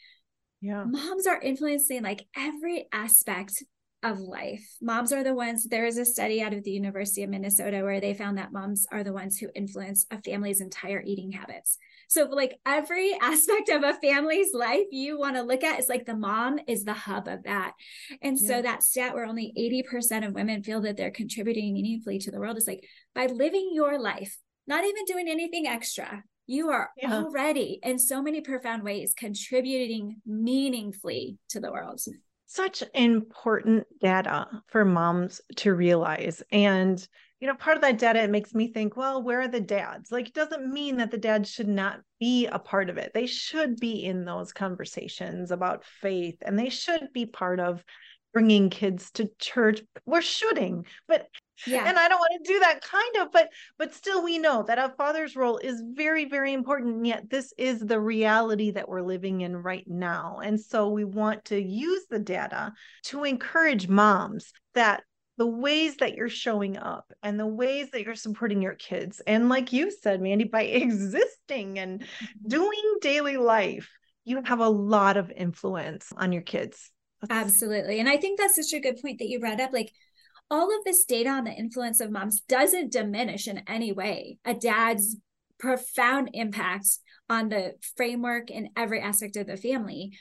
yeah, 0.62 0.84
moms 0.84 1.28
are 1.28 1.42
influencing 1.42 2.04
like 2.04 2.26
every 2.36 2.88
aspect 2.92 3.64
of 4.04 4.20
life. 4.20 4.68
Moms 4.82 5.12
are 5.14 5.24
the 5.24 5.34
ones, 5.34 5.66
there 5.66 5.86
is 5.86 5.98
a 5.98 6.06
study 6.06 6.42
out 6.42 6.54
of 6.54 6.64
the 6.64 6.72
University 6.72 7.24
of 7.24 7.30
Minnesota 7.30 7.82
where 7.84 8.02
they 8.02 8.14
found 8.14 8.38
that 8.38 8.52
moms 8.52 8.86
are 8.92 9.04
the 9.04 9.14
ones 9.14 9.38
who 9.38 9.48
influence 9.56 10.06
a 10.12 10.22
family's 10.22 10.62
entire 10.62 11.02
eating 11.02 11.32
habits. 11.32 11.78
So, 12.10 12.26
like 12.26 12.60
every 12.66 13.18
aspect 13.22 13.70
of 13.70 13.84
a 13.84 13.94
family's 13.96 14.54
life 14.54 14.86
you 14.92 15.18
want 15.18 15.36
to 15.36 15.42
look 15.42 15.64
at 15.64 15.80
is 15.80 15.90
like 15.90 16.06
the 16.06 16.16
mom 16.16 16.60
is 16.68 16.84
the 16.84 16.94
hub 16.94 17.28
of 17.28 17.44
that. 17.44 17.74
And 18.22 18.38
yeah. 18.40 18.48
so, 18.48 18.62
that 18.62 18.84
stat 18.84 19.14
where 19.14 19.26
only 19.26 19.54
80% 19.58 20.28
of 20.28 20.34
women 20.34 20.64
feel 20.64 20.82
that 20.82 20.98
they're 20.98 21.12
contributing 21.12 21.74
meaningfully 21.74 22.20
to 22.20 22.32
the 22.32 22.40
world 22.40 22.58
is 22.58 22.68
like 22.68 22.88
by 23.16 23.28
living 23.28 23.72
your 23.74 24.00
life, 24.00 24.38
not 24.68 24.84
even 24.84 25.06
doing 25.06 25.28
anything 25.28 25.68
extra, 25.68 26.24
you 26.46 26.70
are 26.70 26.90
yeah. 26.98 27.14
already 27.14 27.80
in 27.84 27.98
so 27.98 28.22
many 28.22 28.42
profound 28.42 28.84
ways 28.84 29.14
contributing 29.18 30.18
meaningfully 30.26 31.38
to 31.50 31.60
the 31.60 31.72
world 31.72 32.02
such 32.54 32.84
important 32.94 33.86
data 34.00 34.48
for 34.68 34.86
moms 34.86 35.42
to 35.58 35.74
realize. 35.74 36.44
And 36.52 37.06
you 37.40 37.48
know, 37.48 37.56
part 37.56 37.76
of 37.76 37.82
that 37.82 37.98
data, 37.98 38.24
it 38.24 38.30
makes 38.30 38.54
me 38.54 38.72
think, 38.72 38.96
well, 38.96 39.22
where 39.22 39.42
are 39.42 39.50
the 39.50 39.60
dads? 39.60 40.14
Like, 40.14 40.30
it 40.30 40.34
doesn't 40.34 40.72
mean 40.72 40.96
that 40.98 41.12
the 41.12 41.18
dads 41.18 41.52
should 41.52 41.68
not 41.68 42.00
be 42.18 42.46
a 42.48 42.58
part 42.58 42.90
of 42.90 42.98
it. 42.98 43.12
They 43.14 43.26
should 43.26 43.82
be 43.82 44.06
in 44.06 44.24
those 44.24 44.54
conversations 44.54 45.52
about 45.52 45.84
faith 45.84 46.38
and 46.42 46.58
they 46.58 46.70
should 46.70 47.10
be 47.12 47.26
part 47.26 47.60
of 47.60 47.84
bringing 48.34 48.70
kids 48.70 49.12
to 49.12 49.30
church. 49.40 49.82
We're 50.06 50.22
shooting, 50.22 50.86
but 51.06 51.28
yeah 51.68 51.88
and 51.88 51.98
i 51.98 52.08
don't 52.08 52.20
want 52.20 52.44
to 52.44 52.54
do 52.54 52.60
that 52.60 52.82
kind 52.82 53.16
of 53.18 53.32
but 53.32 53.50
but 53.78 53.94
still 53.94 54.24
we 54.24 54.38
know 54.38 54.64
that 54.64 54.80
a 54.80 54.94
father's 54.98 55.36
role 55.36 55.58
is 55.58 55.84
very 55.94 56.26
very 56.26 56.54
important 56.54 56.96
and 56.96 57.08
yet 57.08 57.30
this 57.30 57.54
is 57.58 57.80
the 57.80 58.00
reality 58.00 58.72
that 58.72 58.88
we're 58.88 59.02
living 59.02 59.42
in 59.42 59.56
right 59.56 59.86
now 59.88 60.40
and 60.44 60.60
so 60.60 60.90
we 60.90 61.04
want 61.04 61.44
to 61.46 61.62
use 61.62 62.06
the 62.10 62.20
data 62.20 62.74
to 63.04 63.24
encourage 63.24 63.88
moms 63.88 64.52
that 64.74 65.04
the 65.38 65.48
ways 65.48 65.98
that 65.98 66.16
you're 66.16 66.30
showing 66.30 66.78
up 66.78 67.12
and 67.24 67.40
the 67.40 67.48
ways 67.48 67.90
that 67.92 68.04
you're 68.04 68.16
supporting 68.16 68.62
your 68.62 68.76
kids. 68.76 69.22
And 69.26 69.50
like 69.50 69.74
you 69.74 69.92
said, 69.92 70.22
Mandy, 70.22 70.46
by 70.46 70.62
existing 70.64 71.80
and 71.80 72.02
mm-hmm. 72.02 72.48
doing 72.48 72.98
daily 73.02 73.38
life, 73.38 73.90
you 74.26 74.42
have 74.44 74.60
a 74.60 74.70
lot 74.70 75.18
of 75.18 75.32
influence 75.32 76.12
on 76.16 76.32
your 76.32 76.44
kids. 76.44 76.92
That's- 77.22 77.46
Absolutely. 77.46 78.00
And 78.00 78.08
I 78.08 78.18
think 78.18 78.40
that's 78.40 78.56
such 78.56 78.78
a 78.78 78.82
good 78.82 79.02
point 79.02 79.20
that 79.20 79.28
you 79.28 79.40
brought 79.40 79.60
up. 79.60 79.74
Like, 79.74 79.92
all 80.54 80.68
of 80.68 80.84
this 80.86 81.04
data 81.04 81.30
on 81.30 81.46
the 81.46 81.52
influence 81.52 82.00
of 82.00 82.12
moms 82.12 82.42
doesn't 82.42 82.92
diminish 82.92 83.48
in 83.48 83.64
any 83.68 83.92
way 83.92 84.38
a 84.46 84.54
dad's 84.54 85.18
profound 85.58 86.30
impact 86.34 86.88
on 87.28 87.50
the 87.50 87.74
framework 87.98 88.52
and 88.52 88.68
every 88.78 89.02
aspect 89.02 89.36
of 89.36 89.48
the 89.48 89.58
family. 89.58 90.12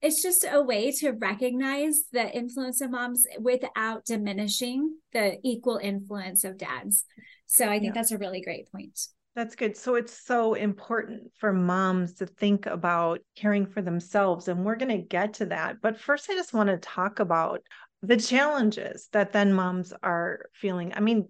It's 0.00 0.22
just 0.22 0.46
a 0.50 0.62
way 0.62 0.92
to 0.92 1.10
recognize 1.10 2.04
the 2.10 2.34
influence 2.34 2.80
of 2.80 2.90
moms 2.90 3.26
without 3.38 4.06
diminishing 4.06 4.96
the 5.12 5.36
equal 5.44 5.76
influence 5.76 6.44
of 6.44 6.56
dads. 6.56 7.04
So 7.46 7.66
I 7.66 7.72
think 7.78 7.86
yeah. 7.86 7.92
that's 7.92 8.12
a 8.12 8.18
really 8.18 8.40
great 8.40 8.72
point. 8.72 8.98
That's 9.34 9.56
good. 9.56 9.76
So 9.76 9.96
it's 9.96 10.26
so 10.26 10.54
important 10.54 11.32
for 11.38 11.52
moms 11.52 12.14
to 12.14 12.26
think 12.26 12.64
about 12.64 13.20
caring 13.36 13.66
for 13.66 13.82
themselves. 13.82 14.48
And 14.48 14.64
we're 14.64 14.76
going 14.76 14.96
to 14.96 15.06
get 15.06 15.34
to 15.34 15.46
that. 15.46 15.82
But 15.82 16.00
first, 16.00 16.30
I 16.30 16.34
just 16.34 16.54
want 16.54 16.70
to 16.70 16.78
talk 16.78 17.18
about 17.18 17.60
the 18.02 18.16
challenges 18.16 19.08
that 19.12 19.32
then 19.32 19.52
moms 19.52 19.92
are 20.02 20.46
feeling. 20.52 20.92
I 20.94 21.00
mean, 21.00 21.28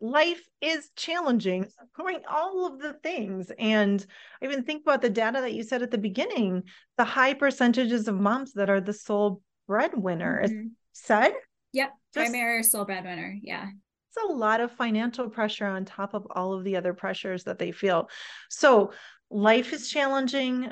life 0.00 0.42
is 0.60 0.90
challenging, 0.96 1.66
going 1.96 2.20
all 2.28 2.66
of 2.66 2.78
the 2.78 2.92
things. 2.94 3.50
And 3.58 4.04
I 4.42 4.46
even 4.46 4.64
think 4.64 4.82
about 4.82 5.00
the 5.00 5.08
data 5.08 5.40
that 5.40 5.54
you 5.54 5.62
said 5.62 5.82
at 5.82 5.90
the 5.90 5.98
beginning, 5.98 6.64
the 6.98 7.04
high 7.04 7.32
percentages 7.32 8.06
of 8.08 8.20
moms 8.20 8.52
that 8.54 8.68
are 8.68 8.80
the 8.80 8.92
sole 8.92 9.40
breadwinner. 9.66 10.42
Mm-hmm. 10.44 10.66
Said? 10.92 11.32
Yep. 11.72 11.90
Just, 12.12 12.30
primary 12.30 12.62
sole 12.62 12.84
breadwinner. 12.84 13.36
Yeah. 13.42 13.66
It's 13.66 14.30
a 14.30 14.32
lot 14.32 14.60
of 14.60 14.72
financial 14.72 15.28
pressure 15.28 15.66
on 15.66 15.84
top 15.84 16.14
of 16.14 16.26
all 16.30 16.52
of 16.52 16.64
the 16.64 16.76
other 16.76 16.94
pressures 16.94 17.44
that 17.44 17.58
they 17.58 17.72
feel. 17.72 18.08
So 18.48 18.92
life 19.30 19.72
is 19.72 19.88
challenging. 19.88 20.70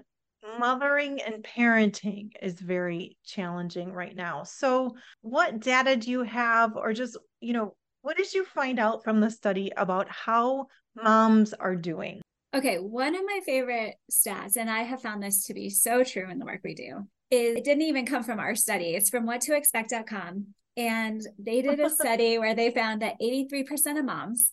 Mothering 0.59 1.21
and 1.23 1.45
parenting 1.45 2.31
is 2.41 2.55
very 2.55 3.17
challenging 3.25 3.93
right 3.93 4.15
now. 4.17 4.43
So, 4.43 4.97
what 5.21 5.61
data 5.61 5.97
do 5.97 6.11
you 6.11 6.23
have, 6.23 6.77
or 6.77 6.93
just, 6.93 7.17
you 7.41 7.53
know, 7.53 7.77
what 8.03 8.17
did 8.17 8.35
you 8.35 8.45
find 8.45 8.81
out 8.81 9.05
from 9.05 9.21
the 9.21 9.31
study 9.31 9.71
about 9.77 10.09
how 10.11 10.67
moms 11.01 11.55
are 11.55 11.77
doing? 11.77 12.21
Okay, 12.55 12.77
one 12.77 13.15
of 13.15 13.23
my 13.25 13.41
favorite 13.47 13.95
stats, 14.11 14.57
and 14.57 14.69
I 14.69 14.83
have 14.83 15.01
found 15.01 15.23
this 15.23 15.47
to 15.47 15.55
be 15.55 15.71
so 15.71 16.03
true 16.03 16.29
in 16.29 16.39
the 16.39 16.45
work 16.45 16.61
we 16.65 16.75
do, 16.75 17.07
is 17.31 17.57
it 17.57 17.65
didn't 17.65 17.83
even 17.85 18.05
come 18.05 18.25
from 18.25 18.41
our 18.41 18.55
study. 18.55 18.95
It's 18.95 19.11
from 19.11 19.27
whattoexpect.com. 19.27 20.47
And 20.77 21.23
they 21.39 21.63
did 21.63 21.81
a 21.81 21.91
study 22.01 22.39
where 22.39 22.55
they 22.55 22.71
found 22.71 23.01
that 23.03 23.21
83% 23.23 23.99
of 23.99 24.05
moms 24.05 24.51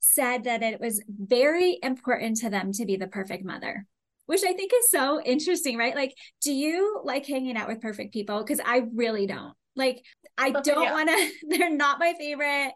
said 0.00 0.44
that 0.44 0.62
it 0.62 0.80
was 0.80 1.02
very 1.08 1.78
important 1.82 2.38
to 2.38 2.50
them 2.50 2.72
to 2.72 2.84
be 2.84 2.96
the 2.96 3.06
perfect 3.06 3.44
mother 3.44 3.86
which 4.30 4.44
I 4.44 4.52
think 4.52 4.70
is 4.72 4.88
so 4.90 5.20
interesting, 5.20 5.76
right? 5.76 5.92
Like, 5.92 6.14
do 6.40 6.52
you 6.52 7.00
like 7.02 7.26
hanging 7.26 7.56
out 7.56 7.66
with 7.66 7.80
perfect 7.80 8.12
people? 8.12 8.38
Because 8.38 8.60
I 8.64 8.84
really 8.94 9.26
don't. 9.26 9.54
Like, 9.74 10.04
I 10.38 10.52
oh, 10.54 10.62
don't 10.62 10.84
yeah. 10.84 10.92
want 10.92 11.08
to, 11.08 11.32
they're 11.48 11.74
not 11.74 11.98
my 11.98 12.14
favorite. 12.16 12.70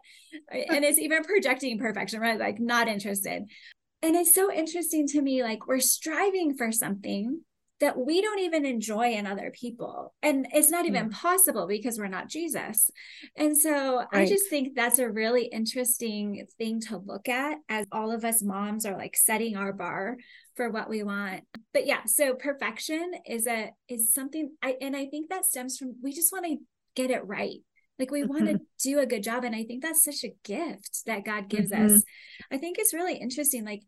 and 0.51 0.83
it's 0.83 0.99
even 0.99 1.23
projecting 1.23 1.79
perfection, 1.79 2.19
right? 2.19 2.37
Like, 2.37 2.59
not 2.59 2.89
interested. 2.89 3.43
And 4.01 4.15
it's 4.17 4.35
so 4.35 4.51
interesting 4.51 5.07
to 5.07 5.21
me, 5.21 5.43
like, 5.43 5.65
we're 5.65 5.79
striving 5.79 6.57
for 6.57 6.73
something 6.73 7.39
that 7.79 7.97
we 7.97 8.21
don't 8.21 8.39
even 8.39 8.65
enjoy 8.65 9.13
in 9.13 9.25
other 9.25 9.49
people. 9.53 10.13
And 10.21 10.47
it's 10.53 10.69
not 10.69 10.83
mm. 10.83 10.89
even 10.89 11.09
yeah. 11.09 11.17
possible 11.17 11.67
because 11.67 11.97
we're 11.97 12.07
not 12.07 12.27
Jesus. 12.27 12.89
And 13.37 13.57
so 13.57 13.97
right. 13.97 14.07
I 14.11 14.25
just 14.25 14.49
think 14.49 14.75
that's 14.75 14.99
a 14.99 15.09
really 15.09 15.45
interesting 15.45 16.45
thing 16.57 16.81
to 16.81 16.97
look 16.97 17.29
at 17.29 17.59
as 17.69 17.85
all 17.93 18.11
of 18.11 18.25
us 18.25 18.43
moms 18.43 18.85
are 18.85 18.97
like 18.97 19.15
setting 19.15 19.55
our 19.55 19.71
bar 19.71 20.17
for 20.55 20.69
what 20.69 20.89
we 20.89 21.03
want. 21.03 21.43
But 21.73 21.85
yeah, 21.85 22.05
so 22.05 22.33
perfection 22.33 23.11
is 23.25 23.47
a 23.47 23.71
is 23.89 24.13
something 24.13 24.51
I 24.61 24.75
and 24.81 24.95
I 24.95 25.07
think 25.07 25.29
that 25.29 25.45
stems 25.45 25.77
from 25.77 25.95
we 26.01 26.13
just 26.13 26.31
want 26.31 26.45
to 26.45 26.57
get 26.95 27.11
it 27.11 27.25
right. 27.25 27.59
Like 27.99 28.11
we 28.11 28.23
want 28.23 28.45
to 28.45 28.53
mm-hmm. 28.55 28.63
do 28.83 28.99
a 28.99 29.05
good 29.05 29.23
job. 29.23 29.43
And 29.43 29.55
I 29.55 29.63
think 29.63 29.81
that's 29.81 30.03
such 30.03 30.23
a 30.23 30.35
gift 30.43 31.03
that 31.05 31.23
God 31.23 31.49
gives 31.49 31.71
mm-hmm. 31.71 31.95
us. 31.95 32.03
I 32.51 32.57
think 32.57 32.77
it's 32.77 32.93
really 32.93 33.15
interesting. 33.15 33.63
Like 33.63 33.83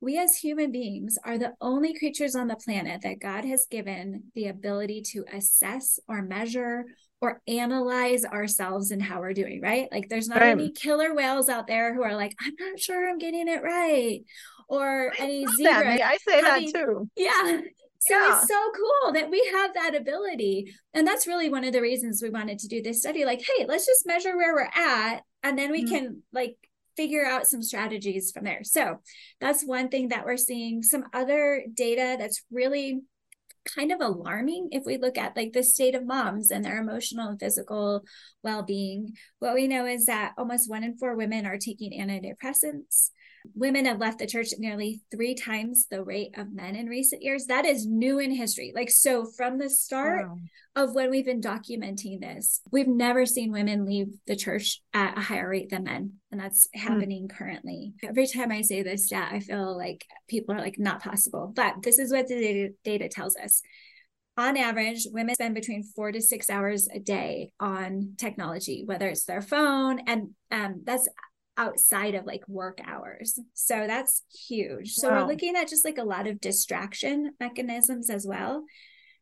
we 0.00 0.18
as 0.18 0.36
human 0.36 0.70
beings 0.70 1.18
are 1.24 1.38
the 1.38 1.54
only 1.60 1.98
creatures 1.98 2.36
on 2.36 2.46
the 2.46 2.56
planet 2.56 3.02
that 3.02 3.20
God 3.20 3.44
has 3.44 3.66
given 3.68 4.24
the 4.34 4.46
ability 4.46 5.02
to 5.12 5.24
assess 5.32 5.98
or 6.06 6.22
measure 6.22 6.84
or 7.20 7.42
analyze 7.48 8.24
ourselves 8.24 8.92
and 8.92 9.02
how 9.02 9.20
we're 9.20 9.32
doing, 9.32 9.60
right? 9.60 9.88
Like 9.90 10.08
there's 10.08 10.28
not 10.28 10.40
right. 10.40 10.50
any 10.50 10.70
killer 10.70 11.14
whales 11.14 11.48
out 11.48 11.66
there 11.66 11.94
who 11.94 12.02
are 12.02 12.14
like, 12.14 12.36
I'm 12.40 12.54
not 12.60 12.78
sure 12.78 13.08
I'm 13.08 13.18
getting 13.18 13.48
it 13.48 13.62
right. 13.62 14.20
Or 14.68 15.12
I 15.18 15.22
any 15.22 15.46
zebra. 15.56 15.98
I 16.02 16.18
say 16.26 16.42
having, 16.42 16.72
that 16.72 16.78
too. 16.78 17.10
Yeah. 17.16 17.60
So 18.00 18.14
yeah. 18.14 18.38
it's 18.38 18.48
so 18.48 18.72
cool 18.76 19.12
that 19.12 19.30
we 19.30 19.44
have 19.54 19.74
that 19.74 19.94
ability. 19.94 20.74
And 20.94 21.06
that's 21.06 21.26
really 21.26 21.50
one 21.50 21.64
of 21.64 21.72
the 21.72 21.82
reasons 21.82 22.22
we 22.22 22.30
wanted 22.30 22.58
to 22.60 22.68
do 22.68 22.82
this 22.82 23.00
study. 23.00 23.24
Like, 23.24 23.40
hey, 23.40 23.66
let's 23.66 23.86
just 23.86 24.06
measure 24.06 24.36
where 24.36 24.54
we're 24.54 24.70
at. 24.74 25.22
And 25.42 25.58
then 25.58 25.70
we 25.70 25.84
mm-hmm. 25.84 25.94
can 25.94 26.22
like 26.32 26.56
figure 26.96 27.24
out 27.24 27.46
some 27.46 27.62
strategies 27.62 28.30
from 28.32 28.44
there. 28.44 28.60
So 28.62 28.98
that's 29.40 29.64
one 29.64 29.88
thing 29.88 30.08
that 30.08 30.24
we're 30.24 30.36
seeing. 30.36 30.82
Some 30.82 31.04
other 31.12 31.64
data 31.74 32.16
that's 32.18 32.44
really 32.50 33.00
kind 33.76 33.92
of 33.92 34.00
alarming 34.00 34.68
if 34.72 34.84
we 34.86 34.96
look 34.96 35.18
at 35.18 35.36
like 35.36 35.52
the 35.52 35.62
state 35.62 35.94
of 35.94 36.06
moms 36.06 36.50
and 36.50 36.64
their 36.64 36.78
emotional 36.80 37.28
and 37.28 37.38
physical 37.38 38.02
well-being 38.42 39.12
what 39.40 39.54
we 39.54 39.68
know 39.68 39.84
is 39.84 40.06
that 40.06 40.32
almost 40.38 40.70
one 40.70 40.82
in 40.82 40.96
four 40.96 41.14
women 41.14 41.44
are 41.44 41.58
taking 41.58 41.92
antidepressants 41.92 43.10
women 43.54 43.84
have 43.84 43.98
left 43.98 44.18
the 44.18 44.26
church 44.26 44.52
at 44.52 44.58
nearly 44.58 45.00
three 45.10 45.34
times 45.34 45.86
the 45.90 46.02
rate 46.02 46.36
of 46.36 46.52
men 46.52 46.76
in 46.76 46.86
recent 46.86 47.22
years. 47.22 47.46
That 47.46 47.64
is 47.64 47.86
new 47.86 48.18
in 48.18 48.30
history. 48.30 48.72
Like, 48.74 48.90
so 48.90 49.24
from 49.24 49.58
the 49.58 49.70
start 49.70 50.26
wow. 50.26 50.38
of 50.76 50.94
when 50.94 51.10
we've 51.10 51.24
been 51.24 51.40
documenting 51.40 52.20
this, 52.20 52.60
we've 52.70 52.88
never 52.88 53.26
seen 53.26 53.52
women 53.52 53.84
leave 53.84 54.08
the 54.26 54.36
church 54.36 54.80
at 54.94 55.16
a 55.16 55.20
higher 55.20 55.48
rate 55.48 55.70
than 55.70 55.84
men. 55.84 56.14
And 56.30 56.40
that's 56.40 56.68
hmm. 56.74 56.80
happening 56.80 57.28
currently. 57.28 57.94
Every 58.02 58.26
time 58.26 58.52
I 58.52 58.62
say 58.62 58.82
this 58.82 59.06
stat, 59.06 59.30
I 59.32 59.40
feel 59.40 59.76
like 59.76 60.06
people 60.28 60.54
are 60.54 60.60
like, 60.60 60.78
not 60.78 61.02
possible. 61.02 61.52
But 61.54 61.82
this 61.82 61.98
is 61.98 62.12
what 62.12 62.28
the 62.28 62.40
data, 62.40 62.74
data 62.84 63.08
tells 63.08 63.36
us 63.36 63.62
on 64.38 64.56
average, 64.56 65.08
women 65.10 65.34
spend 65.34 65.56
between 65.56 65.82
four 65.82 66.12
to 66.12 66.22
six 66.22 66.48
hours 66.48 66.88
a 66.94 67.00
day 67.00 67.50
on 67.58 68.14
technology, 68.16 68.84
whether 68.86 69.08
it's 69.08 69.24
their 69.24 69.42
phone, 69.42 69.98
and 70.06 70.30
um, 70.52 70.82
that's 70.84 71.08
outside 71.58 72.14
of 72.14 72.24
like 72.24 72.48
work 72.48 72.78
hours. 72.86 73.38
So 73.52 73.86
that's 73.86 74.22
huge. 74.48 74.94
So 74.94 75.10
wow. 75.10 75.22
we're 75.22 75.32
looking 75.32 75.56
at 75.56 75.68
just 75.68 75.84
like 75.84 75.98
a 75.98 76.04
lot 76.04 76.26
of 76.26 76.40
distraction 76.40 77.32
mechanisms 77.40 78.08
as 78.08 78.26
well. 78.26 78.64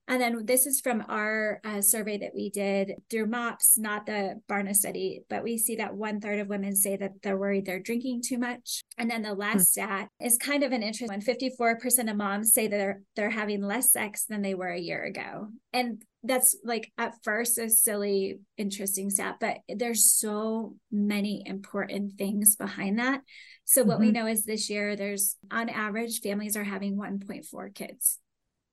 And 0.08 0.20
then 0.20 0.46
this 0.46 0.66
is 0.66 0.80
from 0.80 1.04
our 1.08 1.60
uh, 1.64 1.82
survey 1.82 2.18
that 2.18 2.32
we 2.32 2.50
did 2.50 2.92
through 3.10 3.26
MOPS, 3.26 3.76
not 3.76 4.06
the 4.06 4.40
Barna 4.48 4.74
study, 4.74 5.22
but 5.28 5.42
we 5.42 5.58
see 5.58 5.76
that 5.76 5.96
one 5.96 6.20
third 6.20 6.38
of 6.38 6.46
women 6.46 6.76
say 6.76 6.96
that 6.96 7.10
they're 7.22 7.36
worried 7.36 7.66
they're 7.66 7.80
drinking 7.80 8.22
too 8.24 8.38
much. 8.38 8.82
And 8.98 9.10
then 9.10 9.22
the 9.22 9.34
last 9.34 9.56
hmm. 9.56 9.62
stat 9.62 10.08
is 10.20 10.38
kind 10.38 10.62
of 10.62 10.70
an 10.70 10.84
interesting 10.84 11.08
one. 11.08 11.20
54% 11.20 12.10
of 12.10 12.16
moms 12.16 12.52
say 12.52 12.68
that 12.68 12.76
they're, 12.76 13.02
they're 13.16 13.30
having 13.30 13.62
less 13.62 13.90
sex 13.90 14.26
than 14.26 14.42
they 14.42 14.54
were 14.54 14.68
a 14.68 14.78
year 14.78 15.02
ago. 15.02 15.48
And 15.72 16.02
that's 16.26 16.56
like 16.64 16.92
at 16.98 17.14
first 17.22 17.58
a 17.58 17.68
silly, 17.68 18.40
interesting 18.56 19.10
stat, 19.10 19.36
but 19.40 19.58
there's 19.68 20.10
so 20.12 20.74
many 20.90 21.42
important 21.46 22.18
things 22.18 22.56
behind 22.56 22.98
that. 22.98 23.22
So 23.64 23.82
what 23.82 23.94
mm-hmm. 23.94 24.06
we 24.06 24.12
know 24.12 24.26
is 24.26 24.44
this 24.44 24.70
year 24.70 24.96
there's 24.96 25.36
on 25.50 25.68
average 25.68 26.20
families 26.20 26.56
are 26.56 26.64
having 26.64 26.96
1.4 26.96 27.74
kids 27.74 28.18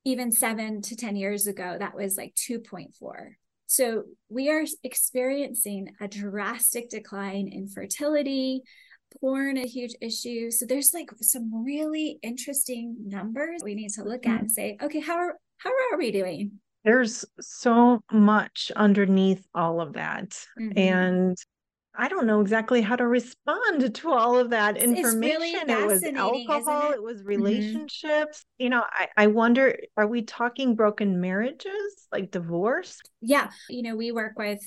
even 0.06 0.32
seven 0.32 0.82
to 0.82 0.96
10 0.96 1.16
years 1.16 1.48
ago, 1.48 1.78
that 1.80 1.96
was 1.96 2.18
like 2.18 2.36
2.4. 2.36 2.90
So 3.68 4.04
we 4.30 4.50
are 4.50 4.66
experiencing 4.84 5.90
a 6.02 6.08
drastic 6.08 6.90
decline 6.90 7.48
in 7.48 7.68
fertility, 7.68 8.62
porn, 9.20 9.58
a 9.58 9.66
huge 9.66 9.96
issue. 10.02 10.52
So 10.52 10.66
there's 10.66 10.94
like 10.94 11.10
some 11.22 11.64
really 11.64 12.20
interesting 12.22 12.96
numbers 13.06 13.62
we 13.64 13.76
need 13.76 13.92
to 13.94 14.04
look 14.04 14.28
at 14.28 14.42
and 14.42 14.52
say, 14.52 14.78
okay, 14.82 15.00
how 15.00 15.16
are 15.16 15.38
how 15.58 15.70
are 15.70 15.98
we 15.98 16.12
doing? 16.12 16.60
There's 16.84 17.26
so 17.40 18.02
much 18.12 18.72
underneath 18.76 19.46
all 19.56 19.82
of 19.82 19.94
that. 19.94 20.30
Mm-hmm. 20.60 20.78
And 20.78 21.38
I 21.96 22.08
don't 22.08 22.26
know 22.26 22.42
exactly 22.42 22.82
how 22.82 22.96
to 22.96 23.06
respond 23.06 23.94
to 23.94 24.12
all 24.12 24.38
of 24.38 24.50
that 24.50 24.78
information. 24.78 25.20
Really 25.20 25.52
it 25.52 25.86
was 25.86 26.04
alcohol, 26.04 26.92
it? 26.92 26.96
it? 26.96 27.04
was 27.04 27.20
mm-hmm. 27.20 27.28
relationships. 27.28 28.40
Mm-hmm. 28.40 28.64
You 28.64 28.70
know, 28.70 28.84
I, 28.90 29.08
I 29.16 29.28
wonder, 29.28 29.78
are 29.96 30.08
we 30.08 30.24
talking 30.24 30.76
broken 30.76 31.22
marriages, 31.22 32.08
like 32.12 32.32
divorce? 32.32 33.00
Yeah. 33.22 33.52
You 33.70 33.84
know, 33.84 33.96
we 33.96 34.12
work 34.12 34.34
with 34.38 34.60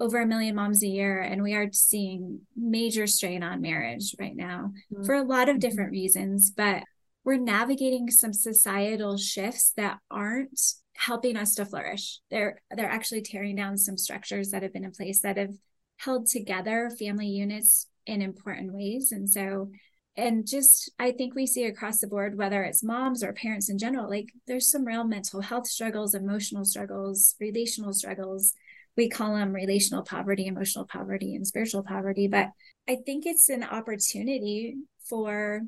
over 0.00 0.20
a 0.20 0.26
million 0.26 0.54
moms 0.54 0.82
a 0.82 0.88
year, 0.88 1.20
and 1.20 1.42
we 1.42 1.54
are 1.54 1.68
seeing 1.72 2.40
major 2.56 3.06
strain 3.06 3.42
on 3.42 3.60
marriage 3.60 4.14
right 4.18 4.34
now 4.34 4.72
mm-hmm. 4.92 5.04
for 5.04 5.14
a 5.14 5.22
lot 5.22 5.48
of 5.48 5.58
different 5.58 5.88
mm-hmm. 5.88 6.02
reasons. 6.02 6.50
But 6.50 6.84
we're 7.24 7.36
navigating 7.36 8.10
some 8.10 8.32
societal 8.32 9.16
shifts 9.16 9.72
that 9.76 9.98
aren't 10.10 10.60
helping 10.96 11.36
us 11.36 11.54
to 11.56 11.64
flourish. 11.64 12.20
They're 12.30 12.60
they're 12.70 12.90
actually 12.90 13.22
tearing 13.22 13.56
down 13.56 13.76
some 13.76 13.96
structures 13.96 14.50
that 14.50 14.62
have 14.62 14.72
been 14.72 14.84
in 14.84 14.92
place 14.92 15.20
that 15.20 15.36
have 15.36 15.54
held 15.98 16.26
together 16.26 16.90
family 16.98 17.28
units 17.28 17.88
in 18.06 18.22
important 18.22 18.72
ways. 18.72 19.12
And 19.12 19.28
so, 19.28 19.70
and 20.16 20.46
just 20.46 20.90
I 20.98 21.12
think 21.12 21.34
we 21.34 21.46
see 21.46 21.64
across 21.64 22.00
the 22.00 22.06
board, 22.06 22.36
whether 22.36 22.62
it's 22.62 22.82
moms 22.82 23.24
or 23.24 23.32
parents 23.32 23.68
in 23.68 23.78
general, 23.78 24.08
like 24.08 24.32
there's 24.46 24.70
some 24.70 24.84
real 24.84 25.04
mental 25.04 25.40
health 25.40 25.66
struggles, 25.66 26.14
emotional 26.14 26.64
struggles, 26.64 27.34
relational 27.40 27.92
struggles. 27.92 28.54
We 28.96 29.08
call 29.08 29.34
them 29.34 29.52
relational 29.52 30.04
poverty, 30.04 30.46
emotional 30.46 30.86
poverty, 30.86 31.34
and 31.34 31.44
spiritual 31.44 31.82
poverty. 31.82 32.28
But 32.28 32.50
I 32.88 32.98
think 33.04 33.26
it's 33.26 33.48
an 33.48 33.64
opportunity 33.64 34.76
for 35.08 35.62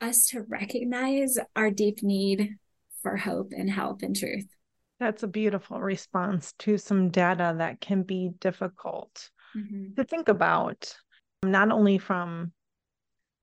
us 0.00 0.26
to 0.26 0.42
recognize 0.42 1.38
our 1.54 1.70
deep 1.70 2.02
need 2.02 2.56
for 3.06 3.16
hope 3.16 3.52
and 3.56 3.70
help 3.70 4.02
and 4.02 4.16
truth. 4.16 4.48
That's 4.98 5.22
a 5.22 5.28
beautiful 5.28 5.80
response 5.80 6.52
to 6.60 6.76
some 6.76 7.10
data 7.10 7.54
that 7.58 7.80
can 7.80 8.02
be 8.02 8.32
difficult 8.40 9.30
mm-hmm. 9.56 9.94
to 9.94 10.02
think 10.02 10.28
about, 10.28 10.92
not 11.44 11.70
only 11.70 11.98
from 11.98 12.50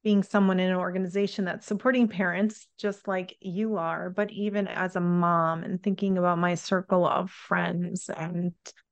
being 0.03 0.21
someone 0.21 0.59
in 0.59 0.69
an 0.69 0.75
organization 0.75 1.45
that's 1.45 1.65
supporting 1.65 2.09
parents 2.09 2.67
just 2.77 3.07
like 3.07 3.37
you 3.39 3.77
are, 3.77 4.09
but 4.09 4.31
even 4.31 4.67
as 4.67 4.97
a 4.97 4.99
mom 4.99 5.63
and 5.63 5.81
thinking 5.81 6.17
about 6.17 6.39
my 6.39 6.55
circle 6.55 7.07
of 7.07 7.31
friends. 7.31 8.09
And 8.09 8.51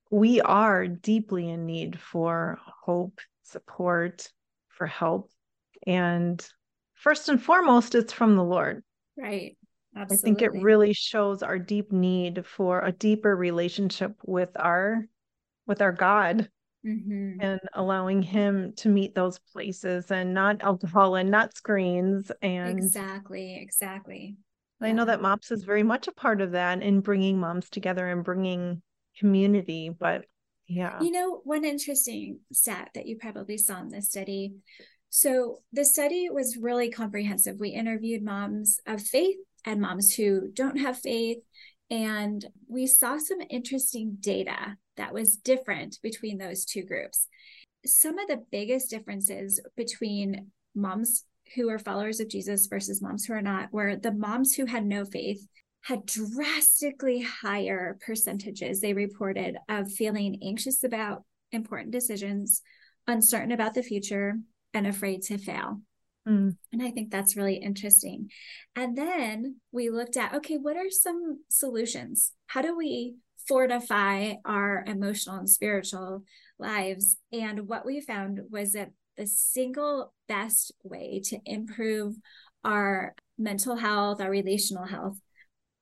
we 0.09 0.39
are 0.39 0.87
deeply 0.87 1.49
in 1.49 1.65
need 1.65 1.99
for 1.99 2.59
hope, 2.85 3.19
support, 3.43 4.31
for 4.69 4.87
help. 4.87 5.29
And 5.85 6.41
first 6.93 7.27
and 7.27 7.43
foremost, 7.43 7.93
it's 7.93 8.13
from 8.13 8.37
the 8.37 8.43
Lord. 8.43 8.85
Right. 9.17 9.57
Absolutely. 9.95 10.15
I 10.15 10.21
think 10.21 10.41
it 10.41 10.61
really 10.61 10.93
shows 10.93 11.43
our 11.43 11.59
deep 11.59 11.91
need 11.91 12.45
for 12.45 12.81
a 12.81 12.91
deeper 12.91 13.35
relationship 13.35 14.15
with 14.25 14.49
our 14.55 15.05
with 15.67 15.81
our 15.81 15.91
God 15.91 16.49
mm-hmm. 16.85 17.39
and 17.39 17.59
allowing 17.73 18.21
him 18.21 18.73
to 18.77 18.89
meet 18.89 19.15
those 19.15 19.39
places 19.39 20.11
and 20.11 20.33
not 20.33 20.61
alcohol 20.61 21.15
and 21.15 21.29
not 21.29 21.55
screens 21.55 22.31
and 22.41 22.77
exactly 22.77 23.57
exactly 23.61 24.35
i 24.81 24.87
yeah. 24.87 24.93
know 24.93 25.05
that 25.05 25.21
mops 25.21 25.51
is 25.51 25.63
very 25.63 25.83
much 25.83 26.07
a 26.07 26.11
part 26.11 26.41
of 26.41 26.51
that 26.51 26.81
in 26.81 27.01
bringing 27.01 27.39
moms 27.39 27.69
together 27.69 28.07
and 28.07 28.23
bringing 28.23 28.81
community 29.17 29.89
but 29.89 30.25
yeah 30.67 30.99
you 31.01 31.11
know 31.11 31.41
one 31.43 31.65
interesting 31.65 32.39
stat 32.51 32.89
that 32.95 33.05
you 33.05 33.17
probably 33.17 33.57
saw 33.57 33.79
in 33.81 33.89
this 33.89 34.09
study 34.09 34.53
so 35.09 35.57
the 35.73 35.83
study 35.83 36.29
was 36.29 36.57
really 36.57 36.89
comprehensive 36.89 37.59
we 37.59 37.69
interviewed 37.69 38.23
moms 38.23 38.79
of 38.87 39.01
faith 39.01 39.37
and 39.65 39.81
moms 39.81 40.13
who 40.13 40.49
don't 40.53 40.79
have 40.79 40.97
faith 40.97 41.37
and 41.91 42.45
we 42.69 42.87
saw 42.87 43.17
some 43.17 43.39
interesting 43.49 44.15
data 44.21 44.77
that 44.95 45.13
was 45.13 45.35
different 45.35 45.99
between 46.01 46.37
those 46.37 46.63
two 46.63 46.83
groups. 46.83 47.27
Some 47.85 48.17
of 48.17 48.27
the 48.27 48.43
biggest 48.49 48.89
differences 48.89 49.59
between 49.75 50.51
moms 50.73 51.25
who 51.55 51.69
are 51.69 51.77
followers 51.77 52.21
of 52.21 52.29
Jesus 52.29 52.67
versus 52.67 53.01
moms 53.01 53.25
who 53.25 53.33
are 53.33 53.41
not 53.41 53.73
were 53.73 53.97
the 53.97 54.13
moms 54.13 54.55
who 54.55 54.65
had 54.65 54.85
no 54.85 55.03
faith 55.03 55.45
had 55.81 56.05
drastically 56.05 57.21
higher 57.21 57.97
percentages 58.05 58.79
they 58.79 58.93
reported 58.93 59.57
of 59.67 59.91
feeling 59.91 60.39
anxious 60.43 60.83
about 60.83 61.23
important 61.51 61.91
decisions, 61.91 62.61
uncertain 63.07 63.51
about 63.51 63.73
the 63.73 63.83
future, 63.83 64.35
and 64.73 64.87
afraid 64.87 65.23
to 65.23 65.37
fail. 65.37 65.81
Mm. 66.27 66.55
And 66.71 66.83
I 66.83 66.91
think 66.91 67.09
that's 67.09 67.35
really 67.35 67.55
interesting. 67.55 68.29
And 68.75 68.97
then 68.97 69.57
we 69.71 69.89
looked 69.89 70.17
at 70.17 70.35
okay, 70.35 70.57
what 70.57 70.77
are 70.77 70.89
some 70.89 71.39
solutions? 71.49 72.31
How 72.47 72.61
do 72.61 72.77
we 72.77 73.15
fortify 73.47 74.33
our 74.45 74.83
emotional 74.85 75.37
and 75.37 75.49
spiritual 75.49 76.23
lives? 76.59 77.17
And 77.31 77.67
what 77.67 77.85
we 77.85 78.01
found 78.01 78.39
was 78.51 78.73
that 78.73 78.91
the 79.17 79.25
single 79.25 80.13
best 80.27 80.73
way 80.83 81.21
to 81.25 81.39
improve 81.45 82.15
our 82.63 83.15
mental 83.37 83.75
health, 83.75 84.21
our 84.21 84.29
relational 84.29 84.85
health, 84.85 85.17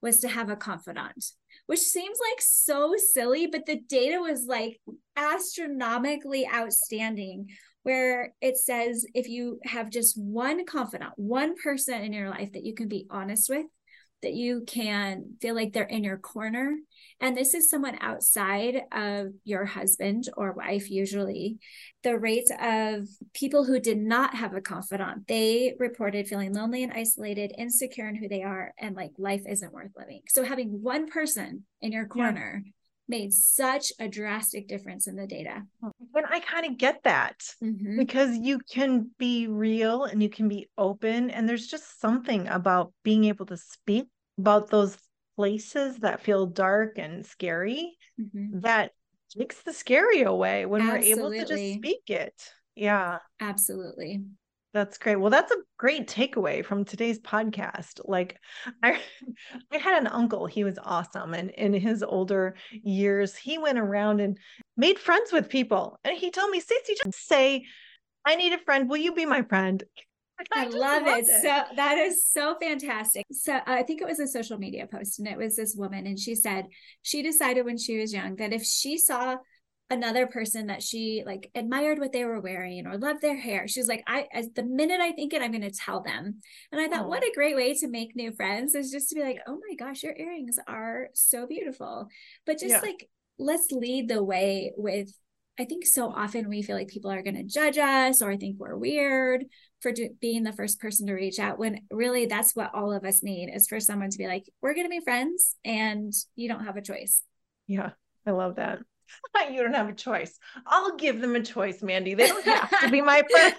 was 0.02 0.22
to 0.22 0.30
have 0.30 0.50
a 0.50 0.56
confidant, 0.56 1.26
which 1.66 1.80
seems 1.80 2.18
like 2.30 2.42
so 2.42 2.96
silly, 2.98 3.48
but 3.48 3.66
the 3.66 3.82
data 3.90 4.20
was 4.22 4.46
like 4.46 4.80
astronomically 5.18 6.48
outstanding 6.48 7.50
where 7.84 8.34
it 8.42 8.58
says 8.58 9.06
if 9.14 9.28
you 9.28 9.60
have 9.64 9.90
just 9.90 10.18
one 10.18 10.66
confidant, 10.66 11.14
one 11.16 11.56
person 11.56 12.02
in 12.02 12.14
your 12.14 12.30
life 12.30 12.52
that 12.54 12.66
you 12.66 12.74
can 12.74 12.88
be 12.88 13.08
honest 13.10 13.50
with, 13.50 13.66
that 14.22 14.34
you 14.34 14.64
can 14.68 15.36
feel 15.42 15.56
like 15.56 15.72
they're 15.72 15.84
in 15.84 16.04
your 16.04 16.18
corner. 16.18 16.76
And 17.22 17.38
this 17.38 17.54
is 17.54 17.70
someone 17.70 17.98
outside 18.02 18.82
of 18.92 19.28
your 19.46 19.66
husband 19.66 20.26
or 20.36 20.52
wife, 20.52 20.90
usually. 20.90 21.58
The 22.04 22.20
rates 22.20 22.52
of 22.62 23.08
people 23.34 23.64
who 23.64 23.80
did 23.80 23.98
not 23.98 24.36
have 24.36 24.54
a 24.54 24.62
confidant, 24.62 25.28
they 25.28 25.76
reported 25.80 26.28
feeling 26.28 26.54
lonely 26.54 26.84
and 26.84 26.94
isolated, 26.94 27.54
insecure 27.58 28.08
in 28.08 28.16
who 28.16 28.28
they 28.28 28.44
are, 28.44 28.74
and 28.78 28.96
like 28.96 29.12
life 29.18 29.44
isn't 29.48 29.74
worth 29.74 29.92
living. 29.98 30.22
So 30.28 30.44
having 30.44 30.82
one 30.82 31.08
person 31.08 31.64
in 31.82 31.92
your 31.92 32.08
corner 32.08 32.62
yeah 32.66 32.72
made 33.10 33.34
such 33.34 33.92
a 34.00 34.08
drastic 34.08 34.68
difference 34.68 35.08
in 35.08 35.16
the 35.16 35.28
data. 35.28 35.64
And 35.82 36.26
I 36.30 36.40
kind 36.40 36.66
of 36.68 36.78
get 36.78 37.04
that 37.04 37.42
mm-hmm. 37.62 37.98
because 37.98 38.38
you 38.38 38.60
can 38.72 39.10
be 39.18 39.48
real 39.48 40.06
and 40.06 40.22
you 40.22 40.30
can 40.30 40.48
be 40.48 40.70
open. 40.78 41.32
And 41.32 41.50
there's 41.50 41.68
just 41.68 42.00
something 42.00 42.48
about 42.48 42.94
being 43.04 43.26
able 43.26 43.48
to 43.48 43.58
speak 43.58 44.06
about 44.38 44.70
those 44.70 44.96
places 45.36 45.98
that 45.98 46.22
feel 46.22 46.46
dark 46.46 46.98
and 46.98 47.26
scary 47.26 47.98
mm-hmm. 48.20 48.60
that 48.60 48.92
takes 49.38 49.62
the 49.64 49.74
scary 49.74 50.22
away 50.22 50.66
when 50.66 50.82
Absolutely. 50.82 51.14
we're 51.14 51.20
able 51.20 51.32
to 51.32 51.46
just 51.46 51.74
speak 51.76 52.10
it. 52.10 52.52
Yeah. 52.76 53.20
Absolutely. 53.40 54.22
That's 54.74 54.98
great. 55.00 55.16
Well, 55.16 55.32
that's 55.32 55.52
a 55.52 55.58
great 55.78 56.08
takeaway 56.08 56.64
from 56.64 56.86
today's 56.86 57.20
podcast. 57.20 58.02
Like 58.06 58.38
I 58.84 59.00
I 59.72 59.78
had 59.78 60.00
an 60.00 60.08
uncle, 60.08 60.46
he 60.46 60.64
was 60.64 60.78
awesome 60.84 61.34
and 61.34 61.50
in 61.52 61.74
his 61.74 62.04
older 62.04 62.56
years, 62.72 63.36
he 63.36 63.58
went 63.58 63.80
around 63.80 64.20
and 64.20 64.38
made 64.78 65.00
friends 65.00 65.32
with 65.32 65.50
people. 65.50 66.00
And 66.04 66.18
he 66.18 66.32
told 66.32 66.52
me, 66.52 66.60
"Stacy, 66.60 66.96
just 67.04 67.28
say 67.28 67.66
I 68.26 68.36
need 68.36 68.54
a 68.54 68.60
friend. 68.60 68.90
Will 68.90 68.98
you 68.98 69.14
be 69.14 69.26
my 69.26 69.42
friend?" 69.44 69.84
I, 70.54 70.64
I 70.64 70.68
love 70.68 71.04
it. 71.06 71.26
it. 71.28 71.42
So 71.42 71.76
that 71.76 71.98
is 71.98 72.26
so 72.26 72.56
fantastic. 72.62 73.26
So 73.32 73.60
I 73.66 73.84
think 73.84 74.02
it 74.02 74.08
was 74.08 74.20
a 74.20 74.28
social 74.28 74.58
media 74.58 74.88
post 74.88 75.20
and 75.20 75.28
it 75.28 75.38
was 75.38 75.58
this 75.58 75.76
woman 75.78 76.08
and 76.08 76.18
she 76.18 76.34
said 76.34 76.68
she 77.02 77.22
decided 77.22 77.66
when 77.66 77.78
she 77.78 78.00
was 78.00 78.14
young 78.14 78.38
that 78.38 78.54
if 78.54 78.64
she 78.64 78.98
saw 78.98 79.36
another 79.90 80.28
person 80.28 80.68
that 80.68 80.84
she 80.84 81.24
like 81.26 81.50
admired 81.56 82.00
what 82.00 82.12
they 82.12 82.26
were 82.26 82.40
wearing 82.40 82.86
or 82.86 82.98
loved 82.98 83.22
their 83.22 83.38
hair. 83.38 83.68
She 83.68 83.80
was 83.80 83.88
like, 83.88 84.04
I 84.08 84.28
as 84.32 84.50
the 84.56 84.64
minute 84.64 85.02
I 85.02 85.12
think 85.12 85.34
it, 85.34 85.42
I'm 85.42 85.52
gonna 85.52 85.72
tell 85.72 86.02
them. 86.02 86.42
And 86.72 86.82
I 86.82 86.88
thought, 86.88 87.06
oh. 87.06 87.08
what 87.08 87.24
a 87.24 87.32
great 87.34 87.56
way 87.56 87.74
to 87.76 87.88
make 87.88 88.16
new 88.16 88.32
friends 88.32 88.76
is 88.76 88.92
just 88.92 89.10
to 89.10 89.16
be 89.16 89.22
like, 89.22 89.40
oh 89.48 89.60
my 89.68 89.76
gosh, 89.76 90.04
your 90.04 90.16
earrings 90.16 90.60
are 90.68 91.10
so 91.14 91.48
beautiful. 91.48 92.08
But 92.46 92.60
just 92.60 92.76
yeah. 92.76 92.82
like 92.82 93.10
let's 93.40 93.72
lead 93.72 94.10
the 94.10 94.24
way 94.24 94.74
with 94.78 95.12
I 95.60 95.66
think 95.66 95.86
so 95.86 96.10
often 96.10 96.48
we 96.48 96.62
feel 96.62 96.78
like 96.78 96.88
people 96.88 97.12
are 97.12 97.22
going 97.22 97.36
to 97.36 97.44
judge 97.44 97.78
us 97.78 98.22
or 98.22 98.38
think 98.38 98.56
we're 98.58 98.78
weird 98.78 99.44
for 99.82 99.92
do, 99.92 100.10
being 100.22 100.44
the 100.44 100.54
first 100.54 100.80
person 100.80 101.06
to 101.08 101.14
reach 101.14 101.38
out 101.38 101.60
when 101.60 101.82
really 101.92 102.28
that's 102.28 102.56
what 102.56 102.74
all 102.74 102.94
of 102.94 103.04
us 103.04 103.24
need 103.24 103.52
is 103.54 103.68
for 103.68 103.82
someone 103.82 104.10
to 104.10 104.18
be 104.18 104.28
like, 104.28 104.46
we're 104.62 104.74
going 104.74 104.86
to 104.86 104.90
be 104.90 105.02
friends 105.02 105.58
and 105.66 106.14
you 106.38 106.48
don't 106.48 106.64
have 106.64 106.78
a 106.78 106.82
choice. 106.82 107.24
Yeah, 107.68 107.90
I 108.26 108.32
love 108.32 108.56
that. 108.56 108.80
you 109.52 109.62
don't 109.64 109.74
have 109.74 109.90
a 109.90 109.94
choice. 109.94 110.38
I'll 110.66 110.96
give 110.98 111.22
them 111.22 111.36
a 111.36 111.42
choice, 111.42 111.82
Mandy. 111.82 112.14
They 112.14 112.28
don't 112.28 112.46
have 112.46 112.82
to 112.82 112.90
be 112.90 113.02
my 113.02 113.24
friend. 113.32 113.56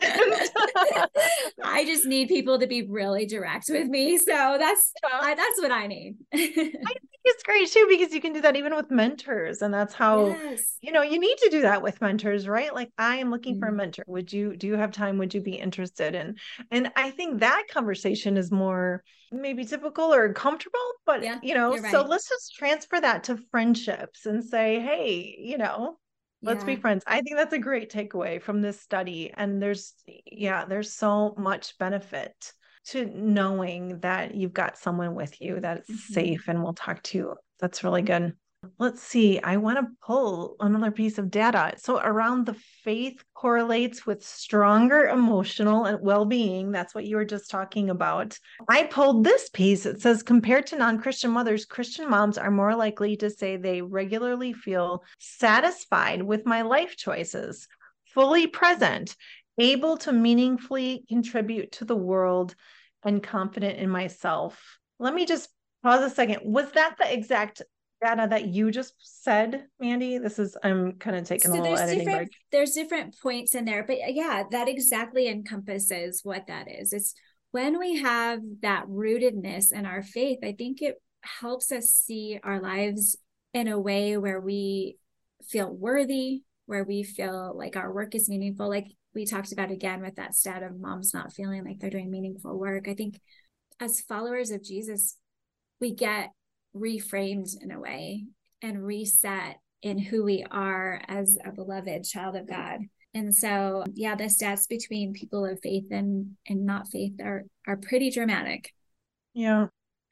I 1.63 1.85
just 1.85 2.07
need 2.07 2.29
people 2.29 2.59
to 2.59 2.67
be 2.67 2.83
really 2.83 3.27
direct 3.27 3.67
with 3.69 3.89
me. 3.89 4.19
So 4.19 4.57
that's 4.59 4.93
yeah. 5.03 5.19
I, 5.21 5.35
that's 5.35 5.61
what 5.61 5.71
I 5.71 5.87
need. 5.87 6.17
I 6.33 6.95
it's 7.25 7.43
great 7.43 7.71
too 7.71 7.87
because 7.89 8.13
you 8.13 8.21
can 8.21 8.33
do 8.33 8.41
that 8.43 8.57
even 8.57 8.75
with 8.75 8.91
mentors, 8.91 9.63
and 9.63 9.73
that's 9.73 9.95
how 9.95 10.29
yes. 10.29 10.77
you 10.81 10.93
know 10.93 11.03
you 11.03 11.19
need 11.19 11.37
to 11.39 11.51
do 11.51 11.63
that 11.63 11.83
with 11.83 12.01
mentors, 12.01 12.49
right? 12.49 12.75
Like 12.75 12.93
I 12.99 13.17
am 13.17 13.31
looking 13.31 13.55
mm-hmm. 13.55 13.61
for 13.61 13.67
a 13.67 13.71
mm-hmm. 13.71 13.77
mentor. 13.77 14.05
Would 14.07 14.33
you 14.33 14.57
do 14.57 14.67
you 14.67 14.75
have 14.75 14.93
time? 14.93 15.19
Would 15.19 15.35
you 15.35 15.41
be 15.41 15.55
interested? 15.55 16.15
And 16.15 16.39
and 16.71 16.91
I 16.97 17.11
think 17.11 17.41
that 17.41 17.65
conversation 17.71 18.37
is 18.37 18.51
more 18.51 19.03
maybe 19.33 19.65
typical 19.65 20.13
or 20.13 20.33
comfortable, 20.33 20.79
but 21.07 21.23
yeah, 21.23 21.39
you 21.43 21.55
know, 21.55 21.77
right. 21.77 21.93
so 21.93 22.03
let's 22.03 22.29
just 22.29 22.55
transfer 22.55 23.01
that 23.01 23.25
to 23.25 23.37
friendships 23.51 24.27
and 24.27 24.43
say, 24.45 24.81
hey, 24.81 25.37
you 25.39 25.59
know, 25.59 25.99
let's 26.43 26.65
be 26.65 26.77
friends 26.77 27.05
i 27.07 27.21
think 27.21 27.37
that's 27.37 27.53
a 27.53 27.59
great 27.59 27.93
takeaway 27.93 28.41
from 28.41 28.63
this 28.63 28.81
study 28.81 29.31
and 29.37 29.63
there's 29.63 29.95
yeah 30.25 30.65
there's 30.65 30.93
so 30.93 31.35
much 31.37 31.77
benefit 31.79 32.55
to 32.87 33.07
knowing 33.07 34.01
that 34.01 34.35
you've 34.35 34.53
got 34.53 34.79
someone 34.79 35.15
with 35.15 35.41
you 35.41 35.61
that's 35.61 35.91
mm-hmm. 35.91 36.13
safe 36.13 36.49
and 36.49 36.63
will 36.63 36.75
talk 36.75 37.03
to 37.03 37.19
you 37.19 37.35
that's 37.59 37.85
really 37.85 38.03
good 38.03 38.35
Let's 38.79 39.03
see. 39.03 39.41
I 39.41 39.57
want 39.57 39.79
to 39.79 39.97
pull 40.05 40.57
another 40.61 40.91
piece 40.91 41.17
of 41.17 41.31
data. 41.31 41.73
So, 41.79 41.99
around 41.99 42.45
the 42.45 42.55
faith 42.85 43.25
correlates 43.33 44.05
with 44.05 44.23
stronger 44.23 45.09
emotional 45.09 45.87
and 45.87 45.99
well 46.03 46.27
being. 46.27 46.71
That's 46.71 46.95
what 46.95 47.07
you 47.07 47.17
were 47.17 47.25
just 47.25 47.51
talking 47.51 47.89
about. 47.89 48.39
I 48.69 48.85
pulled 48.85 49.25
this 49.25 49.49
piece. 49.49 49.87
It 49.87 50.03
says, 50.03 50.23
compared 50.23 50.67
to 50.69 50.77
non 50.77 51.01
Christian 51.01 51.31
mothers, 51.31 51.65
Christian 51.65 52.11
moms 52.11 52.37
are 52.37 52.51
more 52.51 52.75
likely 52.75 53.17
to 53.17 53.31
say 53.31 53.57
they 53.57 53.81
regularly 53.81 54.53
feel 54.53 55.05
satisfied 55.19 56.23
with 56.23 56.45
my 56.45 56.61
life 56.61 56.97
choices, 56.99 57.67
fully 58.13 58.47
present, 58.47 59.17
able 59.61 59.97
to 59.99 60.13
meaningfully 60.13 61.05
contribute 61.09 61.73
to 61.73 61.85
the 61.85 61.97
world, 61.97 62.55
and 63.05 63.23
confident 63.23 63.79
in 63.79 63.89
myself. 63.89 64.79
Let 64.99 65.15
me 65.15 65.27
just 65.27 65.49
pause 65.83 66.03
a 66.03 66.15
second. 66.15 66.41
Was 66.45 66.71
that 66.73 66.97
the 66.99 67.13
exact 67.13 67.63
data 68.03 68.27
that 68.29 68.49
you 68.49 68.71
just 68.71 68.95
said, 68.99 69.67
Mandy? 69.79 70.19
This 70.19 70.39
is 70.39 70.57
I'm 70.63 70.93
kind 70.93 71.17
of 71.17 71.25
taking 71.25 71.51
so 71.51 71.59
a 71.59 71.61
little 71.61 71.79
editing 71.79 72.05
break. 72.05 72.29
There's 72.53 72.73
different 72.73 73.17
points 73.21 73.55
in 73.55 73.65
there, 73.65 73.85
but 73.85 73.97
yeah, 74.15 74.45
that 74.51 74.69
exactly 74.69 75.29
encompasses 75.29 76.21
what 76.23 76.47
that 76.49 76.67
is. 76.71 76.93
It's 76.93 77.15
when 77.53 77.79
we 77.79 77.99
have 77.99 78.41
that 78.63 78.87
rootedness 78.87 79.73
in 79.73 79.87
our 79.87 80.03
faith, 80.03 80.39
I 80.45 80.53
think 80.53 80.83
it 80.83 80.97
helps 81.23 81.73
us 81.73 81.89
see 81.89 82.39
our 82.43 82.61
lives 82.61 83.17
in 83.53 83.69
a 83.69 83.81
way 83.81 84.17
where 84.17 84.41
we 84.41 84.97
feel 85.49 85.71
worthy, 85.71 86.43
where 86.67 86.85
we 86.85 87.03
feel 87.03 87.53
like 87.57 87.77
our 87.77 87.93
work 87.93 88.15
is 88.15 88.29
meaningful. 88.29 88.69
Like 88.69 88.87
we 89.15 89.27
talked 89.27 89.53
about 89.53 89.71
again 89.71 90.03
with 90.03 90.17
that 90.17 90.35
stat 90.35 90.63
of 90.63 90.79
moms 90.79 91.13
not 91.13 91.33
feeling 91.33 91.65
like 91.65 91.79
they're 91.79 91.91
doing 91.91 92.11
meaningful 92.11 92.59
work. 92.59 92.89
I 92.89 92.95
think 92.95 93.21
as 93.81 94.01
followers 94.01 94.51
of 94.51 94.63
Jesus, 94.63 95.17
we 95.81 95.95
get 95.95 96.31
reframed 96.75 97.51
in 97.61 97.71
a 97.71 97.81
way 97.81 98.27
and 98.63 98.85
reset 98.85 99.57
in 99.83 99.99
who 99.99 100.23
we 100.23 100.45
are 100.51 101.01
as 101.09 101.39
a 101.45 101.51
beloved 101.51 102.05
child 102.05 102.37
of 102.37 102.49
God. 102.49 102.81
And 103.15 103.35
so, 103.35 103.85
yeah, 103.95 104.15
the 104.15 104.25
stats 104.25 104.69
between 104.69 105.15
people 105.15 105.45
of 105.45 105.59
faith 105.63 105.87
and 105.91 106.37
and 106.47 106.65
not 106.65 106.89
faith 106.89 107.15
are 107.21 107.45
are 107.67 107.77
pretty 107.77 108.11
dramatic. 108.11 108.73
Yeah. 109.35 109.67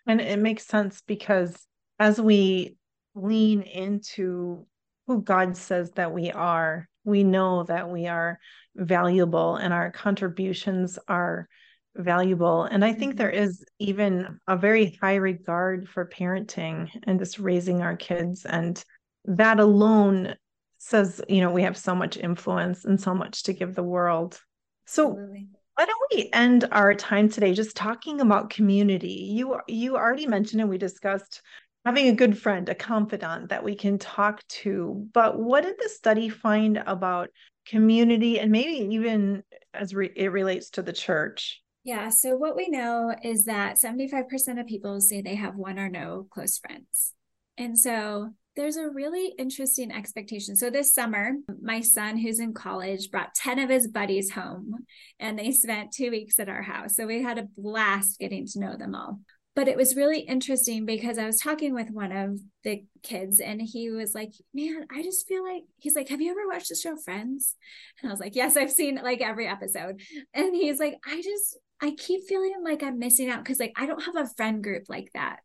And 0.07 0.21
it 0.21 0.39
makes 0.39 0.67
sense 0.67 1.03
because 1.07 1.67
as 1.99 2.21
we 2.21 2.77
lean 3.15 3.63
into 3.63 4.67
who 5.07 5.23
God 5.23 5.57
says 5.57 5.91
that 5.93 6.13
we 6.13 6.31
are, 6.31 6.89
we 7.09 7.25
know 7.25 7.64
that 7.64 7.90
we 7.90 8.07
are 8.07 8.38
valuable 8.77 9.57
and 9.57 9.73
our 9.73 9.90
contributions 9.90 10.99
are 11.09 11.49
valuable. 11.97 12.64
And 12.64 12.85
I 12.85 12.92
think 12.92 13.16
there 13.16 13.33
mm-hmm. 13.33 13.40
even 13.79 14.40
a 14.47 14.57
very 14.57 14.99
high 15.01 15.16
regard 15.16 15.88
for 15.88 16.07
parenting 16.07 16.88
and 17.05 17.18
just 17.18 17.38
raising 17.38 17.83
our 17.83 17.97
kids. 17.97 18.44
And 18.44 18.83
that 19.25 19.59
alone 19.59 20.37
says, 20.79 21.21
you 21.29 21.40
know, 21.40 21.51
we 21.51 21.62
have 21.62 21.77
so 21.77 21.94
much 21.94 22.16
influence 22.16 22.85
and 22.85 23.01
so 23.01 23.14
much 23.14 23.42
to 23.44 23.53
give 23.53 23.75
the 23.75 23.83
world. 23.83 24.40
So 24.87 25.11
Absolutely. 25.11 25.49
why 25.75 25.87
don't 25.87 26.12
we 26.14 26.31
end 26.33 26.68
our 26.71 26.94
time 26.94 27.29
today 27.29 27.53
just 27.53 27.77
talking 27.77 28.21
about 28.21 28.51
community? 28.51 29.29
You 29.33 29.59
you 29.66 29.97
already 29.97 30.27
mentioned 30.27 30.61
and 30.61 30.71
we 30.71 30.79
discussed 30.79 31.42
having 31.88 32.09
a 32.09 32.14
good 32.14 32.38
friend, 32.38 32.68
a 32.68 32.74
confidant 32.74 33.48
that 33.48 33.64
we 33.64 33.74
can 33.74 33.96
talk 33.96 34.46
to. 34.48 35.09
But 35.14 35.38
what 35.38 35.64
did 35.64 35.77
the 35.79 35.88
study 35.88 36.29
find 36.29 36.83
about 36.87 37.31
community 37.64 38.38
and 38.38 38.53
maybe 38.53 38.94
even 38.94 39.42
as 39.72 39.94
re- 39.94 40.12
it 40.14 40.31
relates 40.31 40.68
to 40.68 40.83
the 40.83 40.92
church? 40.92 41.62
Yeah. 41.85 42.11
So, 42.11 42.37
what 42.37 42.57
we 42.57 42.68
know 42.68 43.14
is 43.24 43.44
that 43.44 43.79
75% 43.79 44.61
of 44.61 44.66
people 44.66 45.01
say 45.01 45.22
they 45.22 45.37
have 45.37 45.57
one 45.57 45.79
or 45.79 45.88
no 45.88 46.27
close 46.29 46.59
friends. 46.59 47.14
And 47.57 47.79
so, 47.79 48.35
there's 48.55 48.77
a 48.77 48.90
really 48.90 49.33
interesting 49.38 49.90
expectation. 49.90 50.57
So, 50.57 50.68
this 50.68 50.92
summer, 50.92 51.37
my 51.62 51.81
son, 51.81 52.18
who's 52.18 52.38
in 52.38 52.53
college, 52.53 53.11
brought 53.11 53.35
10 53.35 53.61
of 53.61 53.70
his 53.70 53.88
buddies 53.88 54.31
home 54.31 54.85
and 55.18 55.38
they 55.38 55.53
spent 55.53 55.92
two 55.92 56.11
weeks 56.11 56.38
at 56.38 56.51
our 56.51 56.61
house. 56.61 56.96
So, 56.96 57.07
we 57.07 57.22
had 57.22 57.38
a 57.38 57.48
blast 57.57 58.18
getting 58.18 58.46
to 58.48 58.61
know 58.61 58.77
them 58.77 58.94
all 58.94 59.20
but 59.59 59.66
it 59.66 59.77
was 59.77 59.97
really 59.97 60.21
interesting 60.21 60.87
because 60.87 61.18
I 61.18 61.27
was 61.27 61.40
talking 61.40 61.75
with 61.75 61.90
one 61.90 62.12
of 62.12 62.38
the 62.62 62.85
kids 63.03 63.40
and 63.40 63.61
he 63.61 63.90
was 63.90 64.14
like, 64.14 64.31
Man, 64.55 64.87
I 64.88 65.03
just 65.03 65.27
feel 65.27 65.42
like 65.42 65.64
he's 65.79 65.97
like, 65.97 66.11
Have 66.11 66.21
you 66.21 66.31
ever 66.31 66.47
watched 66.47 66.68
the 66.68 66.77
show 66.77 66.94
Friends? 66.97 67.57
And 68.01 68.09
I 68.09 68.12
was 68.12 68.21
like, 68.21 68.37
Yes, 68.37 68.57
I've 68.57 68.71
seen 68.71 69.01
like 69.03 69.21
every 69.21 69.49
episode. 69.49 70.01
And 70.33 70.55
he's 70.55 70.79
like, 70.79 70.94
I 71.05 71.21
just, 71.21 71.59
I 71.83 71.90
keep 71.99 72.21
feeling 72.29 72.55
like 72.62 72.85
I'm 72.85 73.01
missing 73.01 73.31
out 73.31 73.42
because 73.42 73.59
like 73.59 73.73
I 73.77 73.87
don't 73.87 74.05
have 74.05 74.14
a 74.14 74.29
friend 74.37 74.62
group 74.62 74.85
like 74.88 75.11
that. 75.14 75.40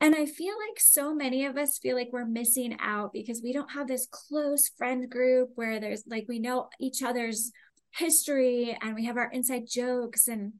And 0.00 0.16
I 0.16 0.26
feel 0.26 0.54
like 0.68 0.80
so 0.80 1.14
many 1.14 1.44
of 1.44 1.56
us 1.56 1.78
feel 1.78 1.94
like 1.94 2.08
we're 2.10 2.26
missing 2.26 2.76
out 2.80 3.12
because 3.12 3.40
we 3.40 3.52
don't 3.52 3.70
have 3.70 3.86
this 3.86 4.08
close 4.10 4.68
friend 4.76 5.08
group 5.08 5.50
where 5.54 5.78
there's 5.78 6.02
like 6.08 6.24
we 6.28 6.40
know 6.40 6.70
each 6.80 7.04
other's 7.04 7.52
history 7.96 8.76
and 8.82 8.96
we 8.96 9.04
have 9.04 9.16
our 9.16 9.30
inside 9.30 9.68
jokes. 9.68 10.26
And 10.26 10.54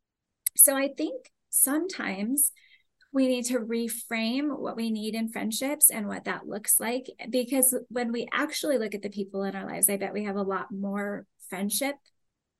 so 0.56 0.76
I 0.76 0.90
think 0.96 1.32
sometimes 1.50 2.52
we 3.14 3.28
need 3.28 3.46
to 3.46 3.60
reframe 3.60 4.58
what 4.58 4.76
we 4.76 4.90
need 4.90 5.14
in 5.14 5.30
friendships 5.30 5.88
and 5.88 6.08
what 6.08 6.24
that 6.24 6.48
looks 6.48 6.80
like. 6.80 7.06
Because 7.30 7.74
when 7.88 8.10
we 8.10 8.26
actually 8.32 8.76
look 8.76 8.94
at 8.94 9.02
the 9.02 9.08
people 9.08 9.44
in 9.44 9.54
our 9.54 9.66
lives, 9.66 9.88
I 9.88 9.96
bet 9.96 10.12
we 10.12 10.24
have 10.24 10.36
a 10.36 10.42
lot 10.42 10.72
more 10.72 11.24
friendship 11.48 11.94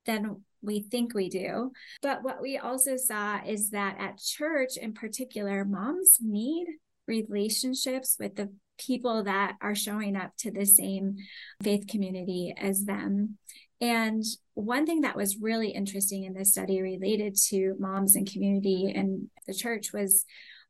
than 0.05 0.41
we 0.61 0.79
think 0.79 1.13
we 1.13 1.29
do. 1.29 1.71
But 2.01 2.23
what 2.23 2.41
we 2.41 2.57
also 2.57 2.95
saw 2.95 3.41
is 3.45 3.71
that 3.71 3.97
at 3.99 4.17
church 4.17 4.77
in 4.77 4.93
particular, 4.93 5.65
moms 5.65 6.19
need 6.21 6.67
relationships 7.05 8.15
with 8.17 8.35
the 8.35 8.51
people 8.77 9.23
that 9.23 9.55
are 9.61 9.75
showing 9.75 10.15
up 10.15 10.31
to 10.37 10.51
the 10.51 10.65
same 10.65 11.17
faith 11.61 11.85
community 11.87 12.53
as 12.57 12.85
them. 12.85 13.37
And 13.81 14.23
one 14.55 14.85
thing 14.85 15.01
that 15.01 15.15
was 15.15 15.37
really 15.37 15.69
interesting 15.69 16.23
in 16.23 16.33
this 16.33 16.51
study 16.51 16.81
related 16.81 17.35
to 17.49 17.75
moms 17.79 18.15
and 18.15 18.29
community 18.29 18.91
and 18.95 19.29
the 19.47 19.53
church 19.53 19.93
was 19.93 20.25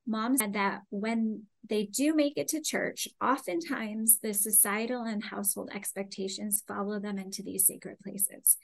moms 0.07 0.39
said 0.39 0.53
that 0.53 0.81
when 0.89 1.43
they 1.67 1.85
do 1.85 2.13
make 2.15 2.37
it 2.37 2.47
to 2.49 2.61
church, 2.61 3.07
oftentimes 3.21 4.19
the 4.21 4.33
societal 4.33 5.03
and 5.03 5.23
household 5.23 5.69
expectations 5.73 6.63
follow 6.67 6.99
them 6.99 7.17
into 7.17 7.41
these 7.41 7.65
sacred 7.65 7.99
places. 7.99 8.57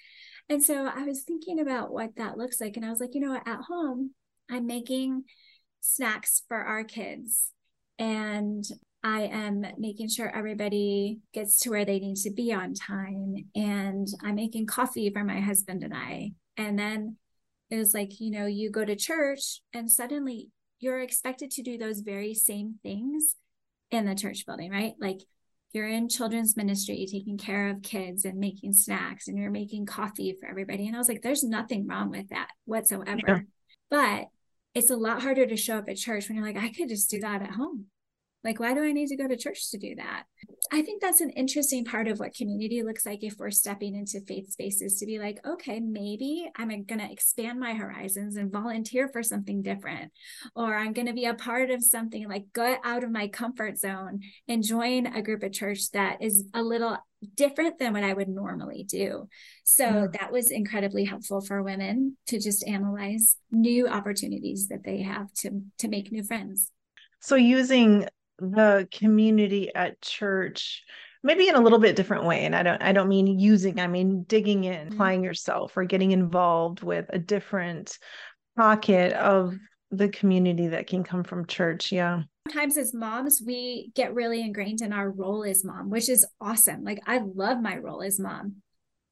And 0.50 0.64
so 0.64 0.86
I 0.86 1.04
was 1.04 1.24
thinking 1.24 1.60
about 1.60 1.92
what 1.92 2.16
that 2.18 2.38
looks 2.38 2.62
like. 2.62 2.78
And 2.78 2.86
I 2.86 2.90
was 2.90 3.00
like, 3.00 3.16
you 3.16 3.22
know, 3.22 3.36
at 3.36 3.62
home, 3.68 4.12
I'm 4.50 4.68
making 4.68 5.24
snacks 5.80 6.44
for 6.48 6.58
our 6.58 6.84
kids. 6.84 7.50
And 7.98 8.64
I 9.04 9.22
am 9.22 9.66
making 9.78 10.10
sure 10.10 10.30
everybody 10.30 11.20
gets 11.34 11.60
to 11.62 11.70
where 11.72 11.86
they 11.86 12.00
need 12.00 12.18
to 12.18 12.32
be 12.32 12.54
on 12.54 12.74
time. 12.74 13.36
And 13.56 14.08
I'm 14.24 14.36
making 14.36 14.68
coffee 14.68 15.10
for 15.10 15.24
my 15.24 15.40
husband 15.40 15.84
and 15.84 15.94
I. 15.94 16.34
And 16.58 16.78
then 16.78 17.18
it 17.70 17.78
was 17.78 17.94
like, 17.94 18.20
you 18.20 18.32
know, 18.32 18.46
you 18.46 18.70
go 18.70 18.86
to 18.86 18.96
church 18.96 19.62
and 19.74 19.90
suddenly 19.90 20.50
you're 20.80 21.02
expected 21.02 21.52
to 21.52 21.64
do 21.64 21.78
those 21.78 22.02
very 22.02 22.34
same 22.34 22.76
things 22.84 23.36
in 23.90 24.06
the 24.06 24.16
church 24.16 24.46
building, 24.46 24.72
right? 24.72 24.94
Like 25.00 25.22
you're 25.74 25.88
in 25.88 26.10
children's 26.10 26.58
ministry, 26.58 27.08
taking 27.10 27.38
care 27.38 27.70
of 27.70 27.82
kids 27.82 28.26
and 28.26 28.40
making 28.40 28.74
snacks, 28.74 29.28
and 29.28 29.38
you're 29.38 29.52
making 29.52 29.86
coffee 29.86 30.36
for 30.40 30.50
everybody. 30.50 30.88
And 30.88 30.96
I 30.96 31.00
was 31.00 31.08
like, 31.08 31.22
there's 31.22 31.44
nothing 31.44 31.88
wrong 31.88 32.10
with 32.10 32.30
that 32.30 32.50
whatsoever. 32.66 33.22
Yeah. 33.28 33.40
But 33.90 34.26
it's 34.74 34.90
a 34.90 34.96
lot 34.96 35.22
harder 35.22 35.46
to 35.46 35.58
show 35.58 35.78
up 35.78 35.90
at 35.90 35.98
church 35.98 36.28
when 36.28 36.38
you're 36.38 36.46
like, 36.46 36.58
I 36.58 36.72
could 36.72 36.90
just 36.90 37.10
do 37.10 37.20
that 37.22 37.42
at 37.42 37.52
home. 37.52 37.86
Like, 38.44 38.60
why 38.60 38.74
do 38.74 38.84
I 38.84 38.92
need 38.92 39.08
to 39.08 39.18
go 39.18 39.28
to 39.28 39.38
church 39.38 39.70
to 39.72 39.78
do 39.78 39.96
that? 39.96 40.24
I 40.72 40.82
think 40.82 41.02
that's 41.02 41.22
an 41.22 41.30
interesting 41.32 41.86
part 41.86 42.08
of 42.08 42.20
what 42.20 42.34
community 42.34 42.82
looks 42.82 43.06
like 43.06 43.24
if 43.24 43.36
we're 43.38 43.52
stepping 43.52 43.96
into 43.96 44.22
faith 44.22 44.50
spaces 44.50 44.98
to 45.00 45.06
be 45.06 45.20
like, 45.20 45.40
okay, 45.46 45.80
maybe 45.80 46.50
I'm 46.56 46.70
going 46.70 47.00
to 47.00 47.12
expand 47.12 47.60
my 47.60 47.74
horizons 47.74 48.38
and 48.38 48.52
volunteer 48.52 49.10
for 49.10 49.22
something 49.22 49.62
different. 49.62 50.12
Or 50.56 50.76
I'm 50.76 50.94
going 50.94 51.08
to 51.08 51.14
be 51.14 51.26
a 51.26 51.36
part 51.36 51.70
of 51.70 51.84
something 51.84 52.28
like 52.28 52.46
go 52.54 52.78
out 52.84 53.04
of 53.04 53.12
my 53.12 53.28
comfort 53.28 53.78
zone 53.78 54.22
and 54.48 54.64
join 54.64 55.08
a 55.08 55.22
group 55.22 55.44
of 55.44 55.52
church 55.52 55.92
that 55.92 56.22
is 56.22 56.46
a 56.54 56.64
little 56.64 56.98
different 57.36 57.78
than 57.78 57.94
what 57.94 58.04
I 58.04 58.14
would 58.14 58.30
normally 58.30 58.84
do. 58.84 59.28
So 59.64 60.10
that 60.14 60.32
was 60.32 60.50
incredibly 60.50 61.06
helpful 61.06 61.42
for 61.42 61.62
women 61.62 62.18
to 62.28 62.40
just 62.40 62.68
analyze 62.68 63.38
new 63.52 63.88
opportunities 63.88 64.68
that 64.70 64.84
they 64.84 65.04
have 65.04 65.32
to 65.40 65.62
to 65.80 65.88
make 65.88 66.12
new 66.12 66.24
friends. 66.24 66.72
So 67.20 67.36
using 67.36 68.08
the 68.40 68.88
community 68.92 69.74
at 69.74 70.02
church 70.02 70.84
maybe 71.24 71.48
in 71.48 71.56
a 71.56 71.62
little 71.62 71.80
bit 71.80 71.96
different 71.96 72.26
way 72.26 72.46
and 72.46 72.56
i 72.56 72.64
don't 72.64 72.82
i 72.82 72.92
don't 72.92 73.10
mean 73.10 73.40
using 73.40 73.80
i 73.80 73.88
mean 73.88 74.24
digging 74.24 74.64
in 74.64 74.74
mm-hmm. 74.74 74.94
applying 74.94 75.24
yourself 75.24 75.78
or 75.78 75.84
getting 75.84 76.12
involved 76.12 76.82
with 76.82 77.06
a 77.10 77.20
different 77.20 77.98
pocket 78.56 79.14
of 79.14 79.56
the 79.92 80.10
community 80.10 80.68
that 80.68 80.88
can 80.88 81.04
come 81.04 81.24
from 81.24 81.46
church. 81.46 81.92
Yeah. 81.92 82.24
Sometimes 82.48 82.78
as 82.78 82.94
moms, 82.94 83.42
we 83.46 83.92
get 83.94 84.14
really 84.14 84.42
ingrained 84.42 84.82
in 84.82 84.94
our 84.94 85.10
role 85.10 85.44
as 85.44 85.64
mom, 85.64 85.90
which 85.90 86.10
is 86.10 86.26
awesome. 86.40 86.84
Like 86.84 87.00
I 87.06 87.20
love 87.20 87.62
my 87.62 87.78
role 87.78 88.02
as 88.02 88.20
mom. 88.20 88.58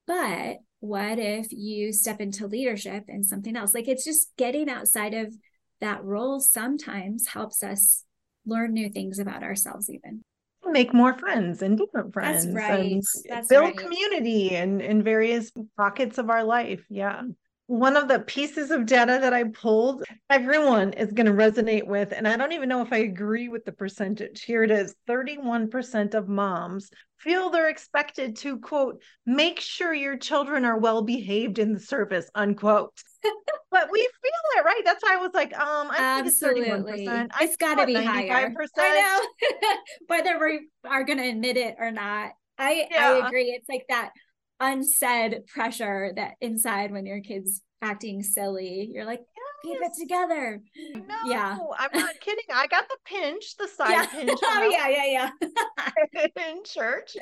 But 0.07 0.57
what 0.79 1.19
if 1.19 1.47
you 1.51 1.91
step 1.93 2.21
into 2.21 2.47
leadership 2.47 3.05
and 3.07 3.25
something 3.25 3.55
else? 3.55 3.73
Like 3.73 3.87
it's 3.87 4.05
just 4.05 4.31
getting 4.37 4.69
outside 4.69 5.13
of 5.13 5.33
that 5.81 6.03
role 6.03 6.39
sometimes 6.39 7.27
helps 7.27 7.61
us 7.61 8.03
learn 8.49 8.73
new 8.73 8.89
things 8.89 9.19
about 9.19 9.43
ourselves 9.43 9.89
even 9.89 10.21
make 10.65 10.93
more 10.93 11.17
friends 11.17 11.61
and 11.61 11.77
different 11.77 12.13
friends 12.13 12.45
That's 12.45 12.55
right. 12.55 13.03
That's 13.27 13.47
build 13.47 13.65
right. 13.65 13.77
community 13.77 14.55
and 14.55 14.81
in 14.81 15.01
various 15.01 15.51
pockets 15.77 16.17
of 16.17 16.29
our 16.29 16.43
life 16.43 16.83
yeah 16.89 17.21
one 17.69 17.95
of 17.95 18.07
the 18.07 18.21
pieces 18.21 18.71
of 18.71 18.87
data 18.87 19.19
that 19.21 19.31
I 19.31 19.43
pulled, 19.43 20.03
everyone 20.31 20.93
is 20.93 21.11
going 21.11 21.27
to 21.27 21.33
resonate 21.33 21.85
with. 21.85 22.11
And 22.11 22.27
I 22.27 22.35
don't 22.35 22.51
even 22.51 22.67
know 22.67 22.81
if 22.81 22.91
I 22.91 22.97
agree 22.97 23.47
with 23.47 23.63
the 23.63 23.71
percentage. 23.71 24.41
Here 24.41 24.63
it 24.63 24.71
is 24.71 24.95
31% 25.07 26.15
of 26.15 26.27
moms 26.27 26.89
feel 27.19 27.51
they're 27.51 27.69
expected 27.69 28.37
to, 28.37 28.57
quote, 28.57 29.03
make 29.27 29.59
sure 29.59 29.93
your 29.93 30.17
children 30.17 30.65
are 30.65 30.79
well 30.79 31.03
behaved 31.03 31.59
in 31.59 31.71
the 31.71 31.79
service, 31.79 32.27
unquote. 32.33 33.03
but 33.71 33.89
we 33.91 33.99
feel 33.99 34.57
it, 34.57 34.65
right? 34.65 34.81
That's 34.85 35.03
why 35.03 35.15
I 35.15 35.17
was 35.17 35.31
like, 35.33 35.57
um, 35.57 35.91
I 35.91 36.19
Absolutely. 36.19 36.63
think 36.63 36.87
it's 36.87 37.09
31%. 37.09 37.29
It's 37.41 37.57
got 37.57 37.75
to 37.75 37.85
be 37.85 37.93
higher. 37.93 38.53
I 38.77 39.21
know. 39.59 39.67
Whether 40.07 40.39
we 40.39 40.67
are 40.85 41.03
going 41.03 41.19
to 41.19 41.27
admit 41.27 41.57
it 41.57 41.75
or 41.79 41.91
not. 41.91 42.31
I, 42.57 42.87
yeah. 42.91 43.11
I 43.11 43.27
agree. 43.27 43.51
It's 43.51 43.69
like 43.69 43.85
that 43.89 44.11
unsaid 44.59 45.45
pressure 45.47 46.11
that 46.15 46.33
inside 46.41 46.91
when 46.91 47.05
your 47.05 47.21
kid's 47.21 47.61
acting 47.81 48.23
silly, 48.23 48.89
you're 48.93 49.05
like, 49.05 49.21
keep 49.63 49.77
it 49.81 49.91
together. 49.99 50.61
No, 50.95 51.15
yeah. 51.25 51.57
I'm 51.77 51.89
not 51.93 52.19
kidding. 52.19 52.43
I 52.53 52.67
got 52.67 52.87
the 52.87 52.97
pinch, 53.05 53.55
the 53.57 53.67
side 53.75 53.91
yeah. 53.91 54.05
pinch. 54.05 54.39
oh, 54.43 54.69
yeah, 54.71 54.87
yeah, 54.89 55.05
yeah. 55.05 56.27
in 56.49 56.63
church. 56.63 57.15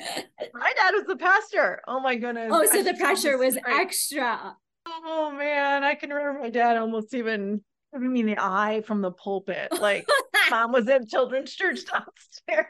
My 0.54 0.72
dad 0.76 0.92
was 0.94 1.04
the 1.06 1.16
pastor. 1.16 1.80
Oh 1.86 2.00
my 2.00 2.16
goodness. 2.16 2.50
Oh, 2.52 2.64
so 2.66 2.80
I 2.80 2.82
the 2.82 2.94
pressure 2.94 3.38
was 3.38 3.56
extra. 3.66 4.56
Oh 5.04 5.30
man, 5.30 5.84
I 5.84 5.94
can 5.94 6.10
remember 6.10 6.40
my 6.40 6.50
dad 6.50 6.76
almost 6.76 7.14
even 7.14 7.62
giving 7.92 8.12
me 8.12 8.22
the 8.22 8.36
eye 8.38 8.82
from 8.86 9.00
the 9.00 9.12
pulpit. 9.12 9.72
Like 9.80 10.06
mom 10.50 10.72
was 10.72 10.88
in 10.88 11.06
children's 11.06 11.54
church 11.54 11.80
downstairs. 11.86 12.66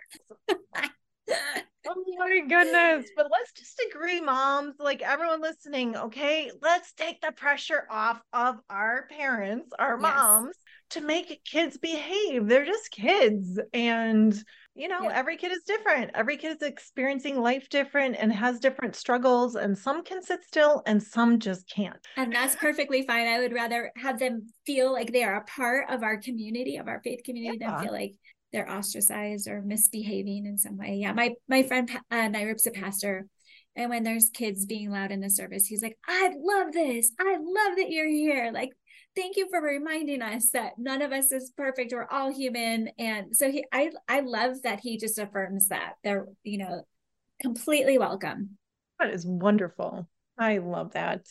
Oh, 1.86 1.94
oh 1.96 2.16
my 2.18 2.40
goodness. 2.40 3.10
But 3.16 3.28
let's 3.30 3.52
just 3.52 3.82
agree, 3.90 4.20
moms, 4.20 4.76
like 4.78 5.02
everyone 5.02 5.40
listening, 5.40 5.96
okay? 5.96 6.50
Let's 6.62 6.92
take 6.92 7.20
the 7.20 7.32
pressure 7.32 7.86
off 7.90 8.20
of 8.32 8.56
our 8.68 9.06
parents, 9.08 9.70
our 9.78 9.98
yes. 10.00 10.02
moms, 10.02 10.56
to 10.90 11.00
make 11.00 11.44
kids 11.44 11.78
behave. 11.78 12.46
They're 12.46 12.64
just 12.64 12.90
kids. 12.90 13.60
And, 13.72 14.34
you 14.78 14.86
know, 14.88 15.02
yeah. 15.02 15.12
every 15.12 15.36
kid 15.36 15.50
is 15.50 15.62
different. 15.66 16.12
Every 16.14 16.36
kid 16.36 16.56
is 16.56 16.62
experiencing 16.62 17.40
life 17.40 17.68
different 17.68 18.16
and 18.18 18.32
has 18.32 18.60
different 18.60 18.94
struggles. 18.94 19.56
And 19.56 19.76
some 19.76 20.04
can 20.04 20.22
sit 20.22 20.44
still 20.44 20.82
and 20.86 21.02
some 21.02 21.40
just 21.40 21.68
can't. 21.68 21.98
And 22.16 22.32
that's 22.32 22.54
perfectly 22.54 23.02
fine. 23.02 23.26
I 23.26 23.40
would 23.40 23.52
rather 23.52 23.90
have 23.96 24.18
them 24.18 24.46
feel 24.64 24.92
like 24.92 25.12
they 25.12 25.24
are 25.24 25.36
a 25.36 25.44
part 25.44 25.90
of 25.90 26.02
our 26.02 26.18
community, 26.18 26.76
of 26.76 26.86
our 26.86 27.00
faith 27.02 27.20
community, 27.24 27.58
yeah. 27.60 27.72
than 27.72 27.82
feel 27.82 27.92
like 27.92 28.14
they're 28.52 28.70
ostracized 28.70 29.48
or 29.48 29.62
misbehaving 29.62 30.46
in 30.46 30.56
some 30.56 30.78
way. 30.78 30.98
Yeah, 31.00 31.12
my 31.12 31.34
my 31.48 31.64
friend 31.64 31.90
uh, 32.10 32.28
Nairup's 32.28 32.66
a 32.66 32.70
pastor, 32.70 33.26
and 33.76 33.90
when 33.90 34.04
there's 34.04 34.30
kids 34.30 34.64
being 34.64 34.90
loud 34.90 35.10
in 35.10 35.20
the 35.20 35.28
service, 35.28 35.66
he's 35.66 35.82
like, 35.82 35.98
"I 36.06 36.32
love 36.38 36.72
this. 36.72 37.12
I 37.20 37.32
love 37.32 37.76
that 37.76 37.90
you're 37.90 38.08
here. 38.08 38.50
Like, 38.52 38.70
thank 39.18 39.36
you 39.36 39.48
for 39.50 39.60
reminding 39.60 40.22
us 40.22 40.50
that 40.50 40.78
none 40.78 41.02
of 41.02 41.12
us 41.12 41.32
is 41.32 41.52
perfect. 41.56 41.92
We're 41.92 42.06
all 42.10 42.32
human." 42.32 42.90
And 42.98 43.36
so 43.36 43.50
he, 43.50 43.64
I, 43.72 43.90
I 44.08 44.20
love 44.20 44.62
that 44.62 44.80
he 44.80 44.96
just 44.96 45.18
affirms 45.18 45.68
that 45.68 45.94
they're, 46.04 46.26
you 46.44 46.58
know, 46.58 46.82
completely 47.42 47.98
welcome. 47.98 48.58
That 48.98 49.10
is 49.10 49.26
wonderful. 49.26 50.08
I 50.38 50.58
love 50.58 50.92
that. 50.92 51.26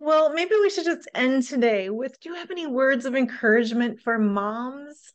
Well, 0.00 0.32
maybe 0.32 0.54
we 0.60 0.70
should 0.70 0.84
just 0.84 1.08
end 1.14 1.42
today 1.44 1.90
with 1.90 2.18
do 2.20 2.30
you 2.30 2.34
have 2.36 2.50
any 2.50 2.66
words 2.66 3.04
of 3.04 3.14
encouragement 3.14 4.00
for 4.00 4.18
moms? 4.18 5.12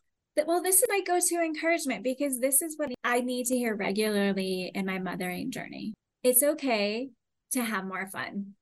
well, 0.48 0.64
this 0.64 0.82
is 0.82 0.86
my 0.90 1.02
go 1.06 1.20
to 1.20 1.36
encouragement 1.44 2.04
because 2.04 2.40
this 2.40 2.62
is 2.62 2.78
what 2.78 2.92
I 3.04 3.22
need 3.22 3.46
to 3.48 3.56
hear 3.56 3.76
regularly 3.76 4.72
in 4.74 4.86
my 4.86 4.98
mothering 4.98 5.52
journey. 5.52 5.94
It's 6.24 6.42
okay 6.42 7.10
to 7.52 7.64
have 7.64 7.86
more 7.86 8.08
fun. 8.08 8.56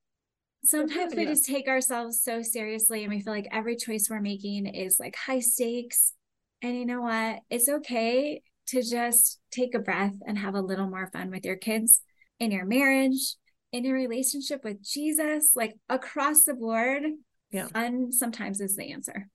Sometimes 0.64 1.16
we 1.16 1.26
just 1.26 1.46
take 1.46 1.68
ourselves 1.68 2.22
so 2.22 2.42
seriously 2.42 3.04
and 3.04 3.12
we 3.12 3.22
feel 3.22 3.34
like 3.34 3.48
every 3.52 3.76
choice 3.76 4.08
we're 4.10 4.22
making 4.22 4.68
is 4.68 5.00
like 5.00 5.16
high 5.16 5.40
stakes. 5.40 6.14
And 6.62 6.78
you 6.78 6.86
know 6.86 7.02
what? 7.02 7.40
It's 7.50 7.68
okay 7.68 8.42
to 8.68 8.84
just 8.84 9.40
take 9.52 9.74
a 9.74 9.80
breath 9.80 10.14
and 10.26 10.38
have 10.38 10.54
a 10.54 10.62
little 10.62 10.88
more 10.88 11.10
fun 11.12 11.32
with 11.32 11.46
your 11.46 11.56
kids 11.56 12.02
in 12.40 12.52
your 12.52 12.66
marriage, 12.66 13.36
in 13.72 13.84
your 13.84 13.96
relationship 13.96 14.64
with 14.64 14.84
Jesus, 14.84 15.54
like 15.56 15.76
across 15.90 16.44
the 16.44 16.54
board. 16.54 17.04
Yeah. 17.52 17.68
Fun 17.68 18.12
sometimes 18.12 18.62
is 18.62 18.76
the 18.76 18.92
answer. 18.92 19.28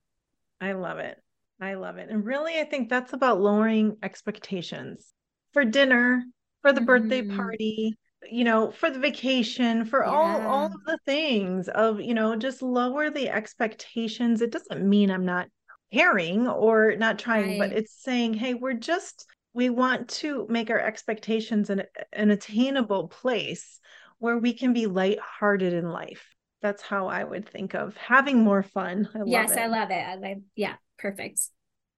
I 0.61 0.71
love 0.71 0.99
it. 0.99 1.17
I 1.59 1.73
love 1.73 1.97
it. 1.97 2.09
And 2.09 2.25
really, 2.25 2.59
I 2.59 2.63
think 2.63 2.89
that's 2.89 3.13
about 3.13 3.41
lowering 3.41 3.97
expectations 4.01 5.13
for 5.53 5.65
dinner, 5.65 6.23
for 6.61 6.71
the 6.71 6.79
mm-hmm. 6.79 6.85
birthday 6.85 7.21
party, 7.23 7.95
you 8.31 8.43
know, 8.43 8.71
for 8.71 8.89
the 8.89 8.99
vacation, 8.99 9.85
for 9.85 10.03
yeah. 10.03 10.11
all 10.11 10.41
all 10.47 10.65
of 10.67 10.83
the 10.85 10.99
things 11.05 11.67
of, 11.69 11.99
you 11.99 12.13
know, 12.13 12.35
just 12.35 12.61
lower 12.61 13.09
the 13.09 13.29
expectations. 13.29 14.41
It 14.41 14.51
doesn't 14.51 14.87
mean 14.87 15.11
I'm 15.11 15.25
not 15.25 15.47
caring 15.93 16.47
or 16.47 16.95
not 16.95 17.19
trying, 17.19 17.59
right. 17.59 17.69
but 17.69 17.77
it's 17.77 18.01
saying, 18.01 18.33
hey, 18.35 18.53
we're 18.53 18.73
just 18.73 19.25
we 19.53 19.69
want 19.69 20.07
to 20.09 20.45
make 20.49 20.69
our 20.69 20.79
expectations 20.79 21.69
an, 21.69 21.83
an 22.13 22.31
attainable 22.31 23.07
place 23.07 23.79
where 24.19 24.37
we 24.37 24.53
can 24.53 24.73
be 24.73 24.85
lighthearted 24.85 25.73
in 25.73 25.89
life. 25.89 26.27
That's 26.61 26.81
how 26.81 27.07
I 27.07 27.23
would 27.23 27.47
think 27.47 27.73
of 27.73 27.95
having 27.97 28.43
more 28.43 28.63
fun. 28.63 29.09
I 29.15 29.19
yes, 29.25 29.55
I 29.55 29.67
love 29.67 29.89
it. 29.91 29.93
I, 29.93 30.35
yeah, 30.55 30.75
Perfect. 30.97 31.39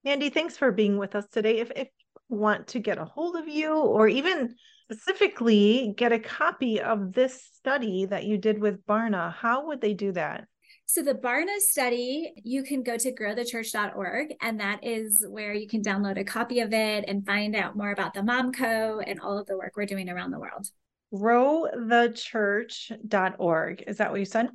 Mandy, 0.04 0.30
thanks 0.30 0.58
for 0.58 0.72
being 0.72 0.98
with 0.98 1.16
us 1.16 1.26
today. 1.32 1.60
If, 1.60 1.72
if 1.76 1.88
want 2.28 2.68
to 2.68 2.80
get 2.80 2.98
a 2.98 3.06
hold 3.06 3.36
of 3.36 3.48
you 3.48 3.74
or 3.74 4.08
even 4.08 4.56
specifically 4.92 5.94
get 5.98 6.12
a 6.12 6.20
copy 6.20 6.82
of 6.82 7.14
this 7.14 7.48
study 7.54 8.08
that 8.08 8.26
you 8.26 8.38
did 8.38 8.60
with 8.60 8.86
Barna, 8.88 9.32
how 9.34 9.68
would 9.68 9.80
they 9.82 9.94
do 9.94 10.12
that? 10.14 10.46
So 10.88 11.04
the 11.04 11.14
Barna 11.14 11.60
study, 11.60 12.34
you 12.44 12.64
can 12.64 12.82
go 12.82 12.98
to 12.98 13.14
growthechurch.org 13.14 14.34
and 14.42 14.60
that 14.60 14.84
is 14.84 15.24
where 15.30 15.54
you 15.54 15.68
can 15.68 15.84
download 15.84 16.20
a 16.20 16.24
copy 16.24 16.62
of 16.62 16.74
it 16.74 17.06
and 17.08 17.24
find 17.24 17.56
out 17.56 17.78
more 17.78 17.92
about 17.92 18.16
the 18.16 18.24
Momco 18.24 19.00
and 19.06 19.20
all 19.20 19.38
of 19.38 19.46
the 19.46 19.56
work 19.56 19.74
we're 19.76 19.86
doing 19.86 20.10
around 20.10 20.32
the 20.32 20.40
world. 20.40 20.66
Growthechurch.org. 21.14 23.84
Is 23.86 23.98
that 23.98 24.10
what 24.10 24.20
you 24.20 24.26
said? 24.26 24.50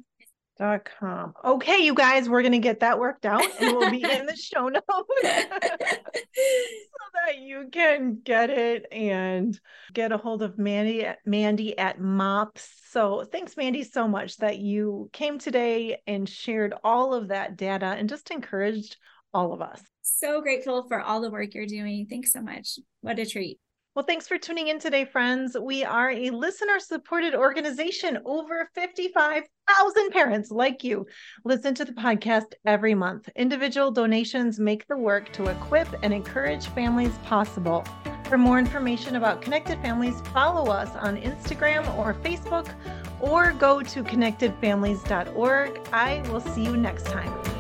Dot 0.59 0.89
com. 0.99 1.35
Okay, 1.45 1.79
you 1.85 1.95
guys, 1.95 2.29
we're 2.29 2.43
gonna 2.43 2.59
get 2.59 2.81
that 2.81 2.99
worked 2.99 3.27
out 3.27 3.43
and 3.61 3.77
we'll 3.77 3.91
be 3.91 4.03
in 4.03 4.27
the 4.27 4.37
show 4.37 4.69
notes 4.69 4.85
so 4.89 5.01
that 7.27 7.39
you 7.39 7.69
can 7.73 8.21
get 8.23 8.51
it 8.51 8.87
and 8.93 9.59
get 9.93 10.13
a 10.13 10.17
hold 10.17 10.43
of 10.43 10.59
Mandy 10.59 11.05
at 11.05 11.19
Mandy 11.27 11.77
at 11.79 12.01
MOPS. 12.01 12.69
So 12.91 13.25
thanks, 13.25 13.57
Mandy, 13.57 13.83
so 13.83 14.07
much 14.07 14.37
that 14.39 14.59
you 14.59 15.11
came 15.13 15.39
today 15.39 15.99
and 16.07 16.29
shared 16.29 16.75
all 16.85 17.15
of 17.15 17.29
that 17.29 17.57
data 17.57 17.87
and 17.87 18.09
just 18.09 18.31
encouraged 18.31 18.97
all 19.33 19.53
of 19.53 19.61
us. 19.61 19.81
So 20.03 20.41
grateful 20.41 20.87
for 20.87 21.01
all 21.01 21.21
the 21.21 21.31
work 21.31 21.55
you're 21.55 21.67
doing. 21.67 22.07
Thanks 22.09 22.33
so 22.33 22.41
much. 22.41 22.79
What 23.01 23.19
a 23.19 23.27
treat. 23.27 23.59
Well, 23.95 24.05
thanks 24.05 24.27
for 24.27 24.39
tuning 24.39 24.67
in 24.67 24.81
today, 24.81 25.05
friends. 25.05 25.57
We 25.57 25.85
are 25.85 26.11
a 26.11 26.31
listener 26.31 26.81
supported 26.81 27.33
organization. 27.33 28.19
Over 28.25 28.69
55,000 28.75 30.11
parents 30.11 30.51
like 30.51 30.83
you 30.83 31.07
listen 31.45 31.77
to 31.77 31.85
the 31.85 31.93
podcast 31.93 32.55
every 32.67 32.97
month. 32.97 33.29
Individual 33.37 33.93
donations 33.93 34.59
make 34.59 34.85
the 34.89 34.97
work 34.97 35.33
to 35.35 35.47
equip 35.47 35.87
and 36.03 36.13
encourage 36.13 36.67
families 36.67 37.17
possible. 37.19 37.85
For 38.25 38.37
more 38.37 38.59
information 38.59 39.15
about 39.15 39.41
Connected 39.41 39.81
Families, 39.81 40.21
follow 40.33 40.73
us 40.73 40.91
on 40.97 41.17
Instagram 41.19 41.97
or 41.97 42.15
Facebook 42.15 42.69
or 43.21 43.53
go 43.53 43.81
to 43.81 44.03
connectedfamilies.org. 44.03 45.81
I 45.93 46.21
will 46.33 46.41
see 46.41 46.65
you 46.65 46.77
next 46.77 47.07
time. 47.07 47.54